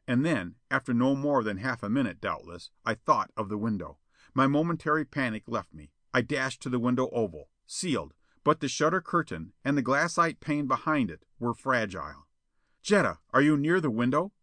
And 0.06 0.26
then, 0.26 0.56
after 0.70 0.94
no 0.94 1.15
more 1.15 1.44
than 1.44 1.58
half 1.58 1.82
a 1.82 1.89
minute, 1.89 2.20
doubtless, 2.20 2.72
I 2.86 2.96
thought 2.96 3.32
of 3.38 3.48
the 3.48 3.58
window. 3.58 4.00
My 4.34 4.48
momentary 4.48 5.06
panic 5.06 5.44
left 5.48 5.74
me. 5.74 5.94
I 6.13 6.22
dashed 6.22 6.62
to 6.63 6.70
the 6.70 6.78
window 6.78 7.10
oval. 7.12 7.50
Sealed. 7.65 8.13
But 8.44 8.60
the 8.60 8.68
shutter 8.68 9.00
curtain, 9.00 9.54
and 9.63 9.78
the 9.78 9.82
glassite 9.82 10.41
pane 10.41 10.68
behind 10.68 11.10
it, 11.10 11.24
were 11.39 11.54
fragile. 11.54 12.28
"Jetta, 12.82 13.20
are 13.32 13.41
you 13.41 13.56
near 13.56 13.80
the 13.80 13.89
window?" 13.89 14.34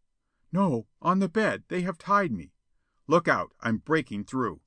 "No. 0.51 0.87
On 1.03 1.19
the 1.19 1.29
bed. 1.29 1.65
They 1.69 1.83
have 1.83 1.99
tied 1.99 2.33
me. 2.33 2.55
Look 3.07 3.29
out, 3.29 3.53
I'm 3.61 3.77
breaking 3.77 4.25
through." 4.25 4.63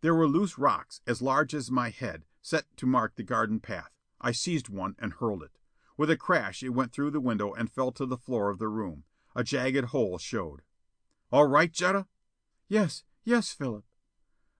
There 0.00 0.14
were 0.14 0.28
loose 0.28 0.58
rocks, 0.58 1.00
as 1.08 1.20
large 1.20 1.54
as 1.54 1.72
my 1.72 1.90
head, 1.90 2.24
set 2.40 2.64
to 2.76 2.86
mark 2.86 3.16
the 3.16 3.24
garden 3.24 3.58
path. 3.58 3.90
I 4.20 4.30
seized 4.30 4.68
one 4.68 4.94
and 4.98 5.14
hurled 5.14 5.42
it. 5.42 5.58
With 5.96 6.08
a 6.08 6.16
crash 6.16 6.62
it 6.62 6.68
went 6.68 6.92
through 6.92 7.10
the 7.10 7.20
window 7.20 7.52
and 7.52 7.70
fell 7.70 7.90
to 7.92 8.06
the 8.06 8.16
floor 8.16 8.48
of 8.48 8.58
the 8.58 8.68
room. 8.68 9.04
A 9.34 9.42
jagged 9.42 9.86
hole 9.86 10.18
showed. 10.18 10.62
"All 11.32 11.46
right, 11.46 11.72
Jetta?" 11.72 12.06
"Yes, 12.68 13.02
yes, 13.24 13.52
Philip." 13.52 13.84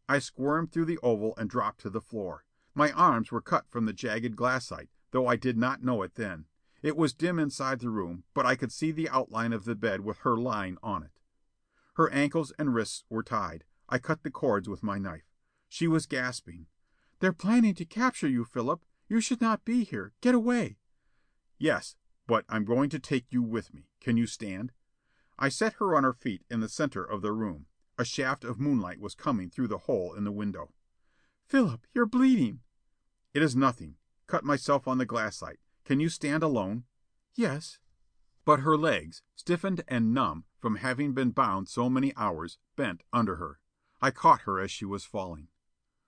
I 0.08 0.18
squirmed 0.18 0.72
through 0.72 0.86
the 0.86 0.98
oval 1.04 1.34
and 1.36 1.48
dropped 1.48 1.80
to 1.82 1.90
the 1.90 2.00
floor. 2.00 2.44
My 2.74 2.90
arms 2.92 3.30
were 3.30 3.40
cut 3.40 3.68
from 3.68 3.84
the 3.84 3.92
jagged 3.92 4.34
glassite, 4.34 4.90
though 5.12 5.28
I 5.28 5.36
did 5.36 5.56
not 5.56 5.84
know 5.84 6.02
it 6.02 6.16
then. 6.16 6.46
It 6.82 6.96
was 6.96 7.14
dim 7.14 7.38
inside 7.38 7.78
the 7.78 7.90
room, 7.90 8.24
but 8.34 8.46
I 8.46 8.56
could 8.56 8.72
see 8.72 8.90
the 8.90 9.08
outline 9.08 9.52
of 9.52 9.64
the 9.64 9.76
bed 9.76 10.00
with 10.00 10.18
her 10.18 10.36
lying 10.36 10.78
on 10.82 11.04
it. 11.04 11.20
Her 11.94 12.10
ankles 12.10 12.52
and 12.58 12.74
wrists 12.74 13.04
were 13.08 13.22
tied. 13.22 13.64
I 13.88 13.98
cut 13.98 14.22
the 14.22 14.30
cords 14.30 14.68
with 14.68 14.82
my 14.82 14.98
knife. 14.98 15.27
She 15.70 15.86
was 15.86 16.06
gasping. 16.06 16.66
"They're 17.20 17.32
planning 17.32 17.74
to 17.76 17.84
capture 17.84 18.26
you, 18.26 18.44
Philip. 18.44 18.84
You 19.08 19.20
should 19.20 19.40
not 19.40 19.64
be 19.64 19.84
here. 19.84 20.12
Get 20.20 20.34
away." 20.34 20.78
"Yes, 21.56 21.94
but 22.26 22.44
I'm 22.48 22.64
going 22.64 22.90
to 22.90 22.98
take 22.98 23.32
you 23.32 23.42
with 23.42 23.72
me. 23.72 23.88
Can 24.00 24.16
you 24.16 24.26
stand?" 24.26 24.72
I 25.38 25.48
set 25.48 25.74
her 25.74 25.94
on 25.94 26.02
her 26.02 26.12
feet 26.12 26.44
in 26.50 26.60
the 26.60 26.68
center 26.68 27.04
of 27.04 27.22
the 27.22 27.32
room. 27.32 27.66
A 27.96 28.04
shaft 28.04 28.44
of 28.44 28.58
moonlight 28.58 28.98
was 28.98 29.14
coming 29.14 29.50
through 29.50 29.68
the 29.68 29.78
hole 29.78 30.14
in 30.14 30.24
the 30.24 30.32
window. 30.32 30.74
"Philip, 31.46 31.86
you're 31.92 32.06
bleeding." 32.06 32.60
"It 33.32 33.42
is 33.42 33.54
nothing. 33.54 33.98
Cut 34.26 34.44
myself 34.44 34.88
on 34.88 34.98
the 34.98 35.06
glassite. 35.06 35.60
Can 35.84 36.00
you 36.00 36.08
stand 36.08 36.42
alone?" 36.42 36.86
"Yes." 37.34 37.78
But 38.44 38.60
her 38.60 38.76
legs, 38.76 39.22
stiffened 39.36 39.84
and 39.86 40.12
numb 40.12 40.44
from 40.58 40.76
having 40.76 41.12
been 41.12 41.30
bound 41.30 41.68
so 41.68 41.88
many 41.88 42.14
hours, 42.16 42.58
bent 42.74 43.04
under 43.12 43.36
her. 43.36 43.60
I 44.00 44.10
caught 44.10 44.40
her 44.40 44.58
as 44.58 44.70
she 44.70 44.84
was 44.84 45.04
falling. 45.04 45.48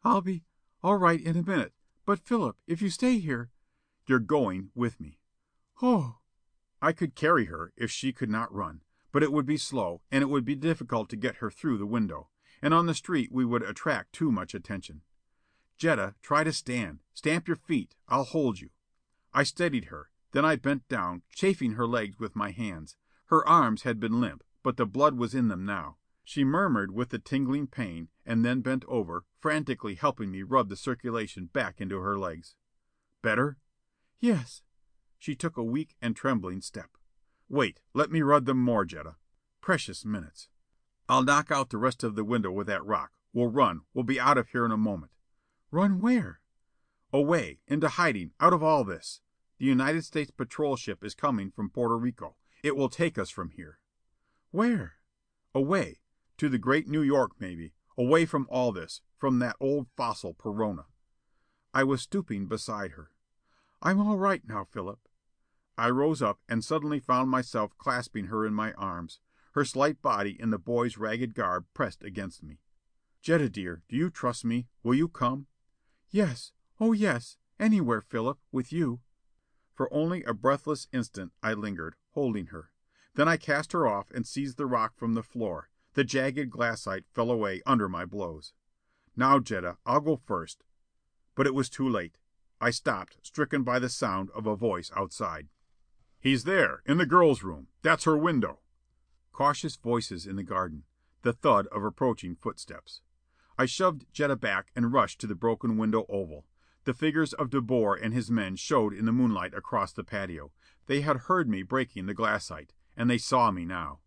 "I'll 0.02 0.22
be 0.22 0.44
all 0.82 0.96
right 0.96 1.20
in 1.20 1.36
a 1.36 1.42
minute. 1.42 1.74
But, 2.06 2.18
Philip, 2.18 2.56
if 2.66 2.80
you 2.80 2.88
stay 2.90 3.18
here 3.18 3.50
"You're 4.06 4.18
going 4.18 4.70
with 4.74 4.98
me." 4.98 5.20
"Oh!" 5.82 6.18
I 6.80 6.92
could 6.92 7.14
carry 7.14 7.44
her 7.46 7.72
if 7.76 7.90
she 7.90 8.12
could 8.12 8.30
not 8.30 8.52
run, 8.52 8.82
but 9.12 9.22
it 9.22 9.32
would 9.32 9.46
be 9.46 9.56
slow, 9.58 10.02
and 10.10 10.22
it 10.22 10.28
would 10.28 10.44
be 10.44 10.54
difficult 10.54 11.08
to 11.10 11.16
get 11.16 11.36
her 11.36 11.50
through 11.50 11.78
the 11.78 11.86
window, 11.86 12.30
and 12.62 12.72
on 12.72 12.86
the 12.86 12.94
street 12.94 13.30
we 13.30 13.44
would 13.44 13.62
attract 13.62 14.12
too 14.12 14.32
much 14.32 14.54
attention. 14.54 15.02
"Jetta, 15.76 16.14
try 16.22 16.44
to 16.44 16.52
stand. 16.52 17.02
Stamp 17.12 17.46
your 17.46 17.56
feet. 17.56 17.94
I'll 18.08 18.24
hold 18.24 18.60
you." 18.60 18.70
I 19.32 19.42
steadied 19.42 19.86
her. 19.86 20.10
Then 20.32 20.44
I 20.44 20.56
bent 20.56 20.88
down, 20.88 21.22
chafing 21.30 21.72
her 21.72 21.86
legs 21.86 22.18
with 22.18 22.36
my 22.36 22.50
hands. 22.50 22.96
Her 23.26 23.46
arms 23.46 23.82
had 23.82 24.00
been 24.00 24.20
limp, 24.20 24.44
but 24.62 24.76
the 24.76 24.86
blood 24.86 25.16
was 25.16 25.34
in 25.34 25.48
them 25.48 25.64
now. 25.64 25.98
She 26.30 26.44
murmured 26.44 26.92
with 26.92 27.08
the 27.08 27.18
tingling 27.18 27.66
pain, 27.66 28.08
and 28.24 28.44
then 28.44 28.60
bent 28.60 28.84
over, 28.86 29.24
frantically 29.40 29.96
helping 29.96 30.30
me 30.30 30.44
rub 30.44 30.68
the 30.68 30.76
circulation 30.76 31.46
back 31.46 31.80
into 31.80 31.98
her 31.98 32.16
legs. 32.16 32.54
"Better?" 33.20 33.58
"Yes." 34.20 34.62
She 35.18 35.34
took 35.34 35.56
a 35.56 35.64
weak 35.64 35.96
and 36.00 36.14
trembling 36.14 36.60
step. 36.60 36.96
"Wait, 37.48 37.80
let 37.94 38.12
me 38.12 38.22
rub 38.22 38.44
them 38.44 38.58
more, 38.58 38.84
Jetta. 38.84 39.16
Precious 39.60 40.04
minutes. 40.04 40.48
I'll 41.08 41.24
knock 41.24 41.50
out 41.50 41.70
the 41.70 41.78
rest 41.78 42.04
of 42.04 42.14
the 42.14 42.22
window 42.22 42.52
with 42.52 42.68
that 42.68 42.86
rock. 42.86 43.10
We'll 43.32 43.50
run. 43.50 43.80
We'll 43.92 44.04
be 44.04 44.20
out 44.20 44.38
of 44.38 44.50
here 44.50 44.64
in 44.64 44.70
a 44.70 44.76
moment." 44.76 45.10
"Run 45.72 45.98
where?" 45.98 46.40
"Away. 47.12 47.58
Into 47.66 47.88
hiding. 47.88 48.34
Out 48.38 48.52
of 48.52 48.62
all 48.62 48.84
this. 48.84 49.20
The 49.58 49.64
United 49.64 50.04
States 50.04 50.30
patrol 50.30 50.76
ship 50.76 51.02
is 51.02 51.16
coming 51.16 51.50
from 51.50 51.70
Porto 51.70 51.96
Rico. 51.96 52.36
It 52.62 52.76
will 52.76 52.88
take 52.88 53.18
us 53.18 53.30
from 53.30 53.50
here." 53.50 53.80
"Where?" 54.52 55.00
"Away. 55.52 56.02
To 56.40 56.48
the 56.48 56.56
great 56.56 56.88
New 56.88 57.02
York, 57.02 57.32
maybe. 57.38 57.74
Away 57.98 58.24
from 58.24 58.46
all 58.48 58.72
this. 58.72 59.02
From 59.18 59.40
that 59.40 59.56
old 59.60 59.88
fossil, 59.94 60.32
Perona." 60.32 60.86
I 61.74 61.84
was 61.84 62.00
stooping 62.00 62.46
beside 62.46 62.92
her. 62.92 63.10
"I'm 63.82 64.00
all 64.00 64.16
right 64.16 64.42
now, 64.48 64.64
Philip." 64.64 65.06
I 65.76 65.90
rose 65.90 66.22
up 66.22 66.40
and 66.48 66.64
suddenly 66.64 66.98
found 66.98 67.28
myself 67.28 67.76
clasping 67.76 68.28
her 68.28 68.46
in 68.46 68.54
my 68.54 68.72
arms. 68.72 69.20
Her 69.52 69.66
slight 69.66 70.00
body 70.00 70.40
in 70.40 70.48
the 70.48 70.58
boy's 70.58 70.96
ragged 70.96 71.34
garb 71.34 71.66
pressed 71.74 72.02
against 72.02 72.42
me. 72.42 72.62
"Jetta, 73.20 73.50
dear, 73.50 73.82
do 73.90 73.96
you 73.96 74.08
trust 74.08 74.42
me? 74.42 74.66
Will 74.82 74.94
you 74.94 75.08
come?" 75.10 75.46
"Yes. 76.08 76.52
Oh, 76.80 76.92
yes. 76.92 77.36
Anywhere, 77.58 78.00
Philip, 78.00 78.38
with 78.50 78.72
you." 78.72 79.02
For 79.74 79.92
only 79.92 80.24
a 80.24 80.32
breathless 80.32 80.88
instant 80.90 81.34
I 81.42 81.52
lingered, 81.52 81.96
holding 82.12 82.46
her. 82.46 82.72
Then 83.12 83.28
I 83.28 83.36
cast 83.36 83.72
her 83.72 83.86
off 83.86 84.10
and 84.10 84.26
seized 84.26 84.56
the 84.56 84.64
rock 84.64 84.96
from 84.96 85.12
the 85.12 85.22
floor. 85.22 85.68
The 85.94 86.04
jagged 86.04 86.50
glassite 86.50 87.06
fell 87.12 87.30
away 87.30 87.62
under 87.66 87.88
my 87.88 88.04
blows. 88.04 88.52
"Now, 89.16 89.40
Jetta, 89.40 89.78
I'll 89.84 90.00
go 90.00 90.16
first." 90.16 90.62
But 91.34 91.46
it 91.46 91.54
was 91.54 91.68
too 91.68 91.88
late. 91.88 92.18
I 92.60 92.70
stopped, 92.70 93.18
stricken 93.22 93.64
by 93.64 93.78
the 93.78 93.88
sound 93.88 94.30
of 94.30 94.46
a 94.46 94.54
voice 94.54 94.92
outside. 94.94 95.48
"He's 96.20 96.44
there, 96.44 96.82
in 96.86 96.98
the 96.98 97.06
girl's 97.06 97.42
room. 97.42 97.68
That's 97.82 98.04
her 98.04 98.16
window." 98.16 98.60
Cautious 99.32 99.76
voices 99.76 100.26
in 100.26 100.36
the 100.36 100.44
garden. 100.44 100.84
The 101.22 101.32
thud 101.32 101.66
of 101.68 101.82
approaching 101.82 102.36
footsteps. 102.36 103.00
I 103.58 103.66
shoved 103.66 104.06
Jetta 104.12 104.36
back 104.36 104.70
and 104.76 104.92
rushed 104.92 105.20
to 105.20 105.26
the 105.26 105.34
broken 105.34 105.76
window 105.76 106.06
oval. 106.08 106.46
The 106.84 106.94
figures 106.94 107.32
of 107.32 107.50
De 107.50 107.60
Boer 107.60 107.96
and 107.96 108.14
his 108.14 108.30
men 108.30 108.56
showed 108.56 108.94
in 108.94 109.06
the 109.06 109.12
moonlight 109.12 109.54
across 109.54 109.92
the 109.92 110.04
patio. 110.04 110.52
They 110.86 111.00
had 111.00 111.26
heard 111.28 111.48
me 111.48 111.62
breaking 111.62 112.06
the 112.06 112.14
glassite, 112.14 112.72
and 112.96 113.10
they 113.10 113.18
saw 113.18 113.50
me 113.50 113.64
now. 113.64 114.00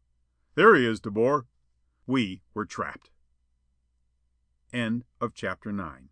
"There 0.55 0.75
he 0.75 0.85
is, 0.85 0.99
De 0.99 1.11
Boer." 1.11 1.45
We 2.05 2.41
were 2.53 2.65
trapped. 2.65 3.11
End 4.73 5.05
of 5.21 5.33
chapter 5.33 5.71
9. 5.71 6.09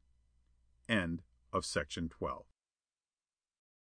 End 0.87 1.21
of 1.51 1.65
section 1.65 2.07
12. 2.07 2.45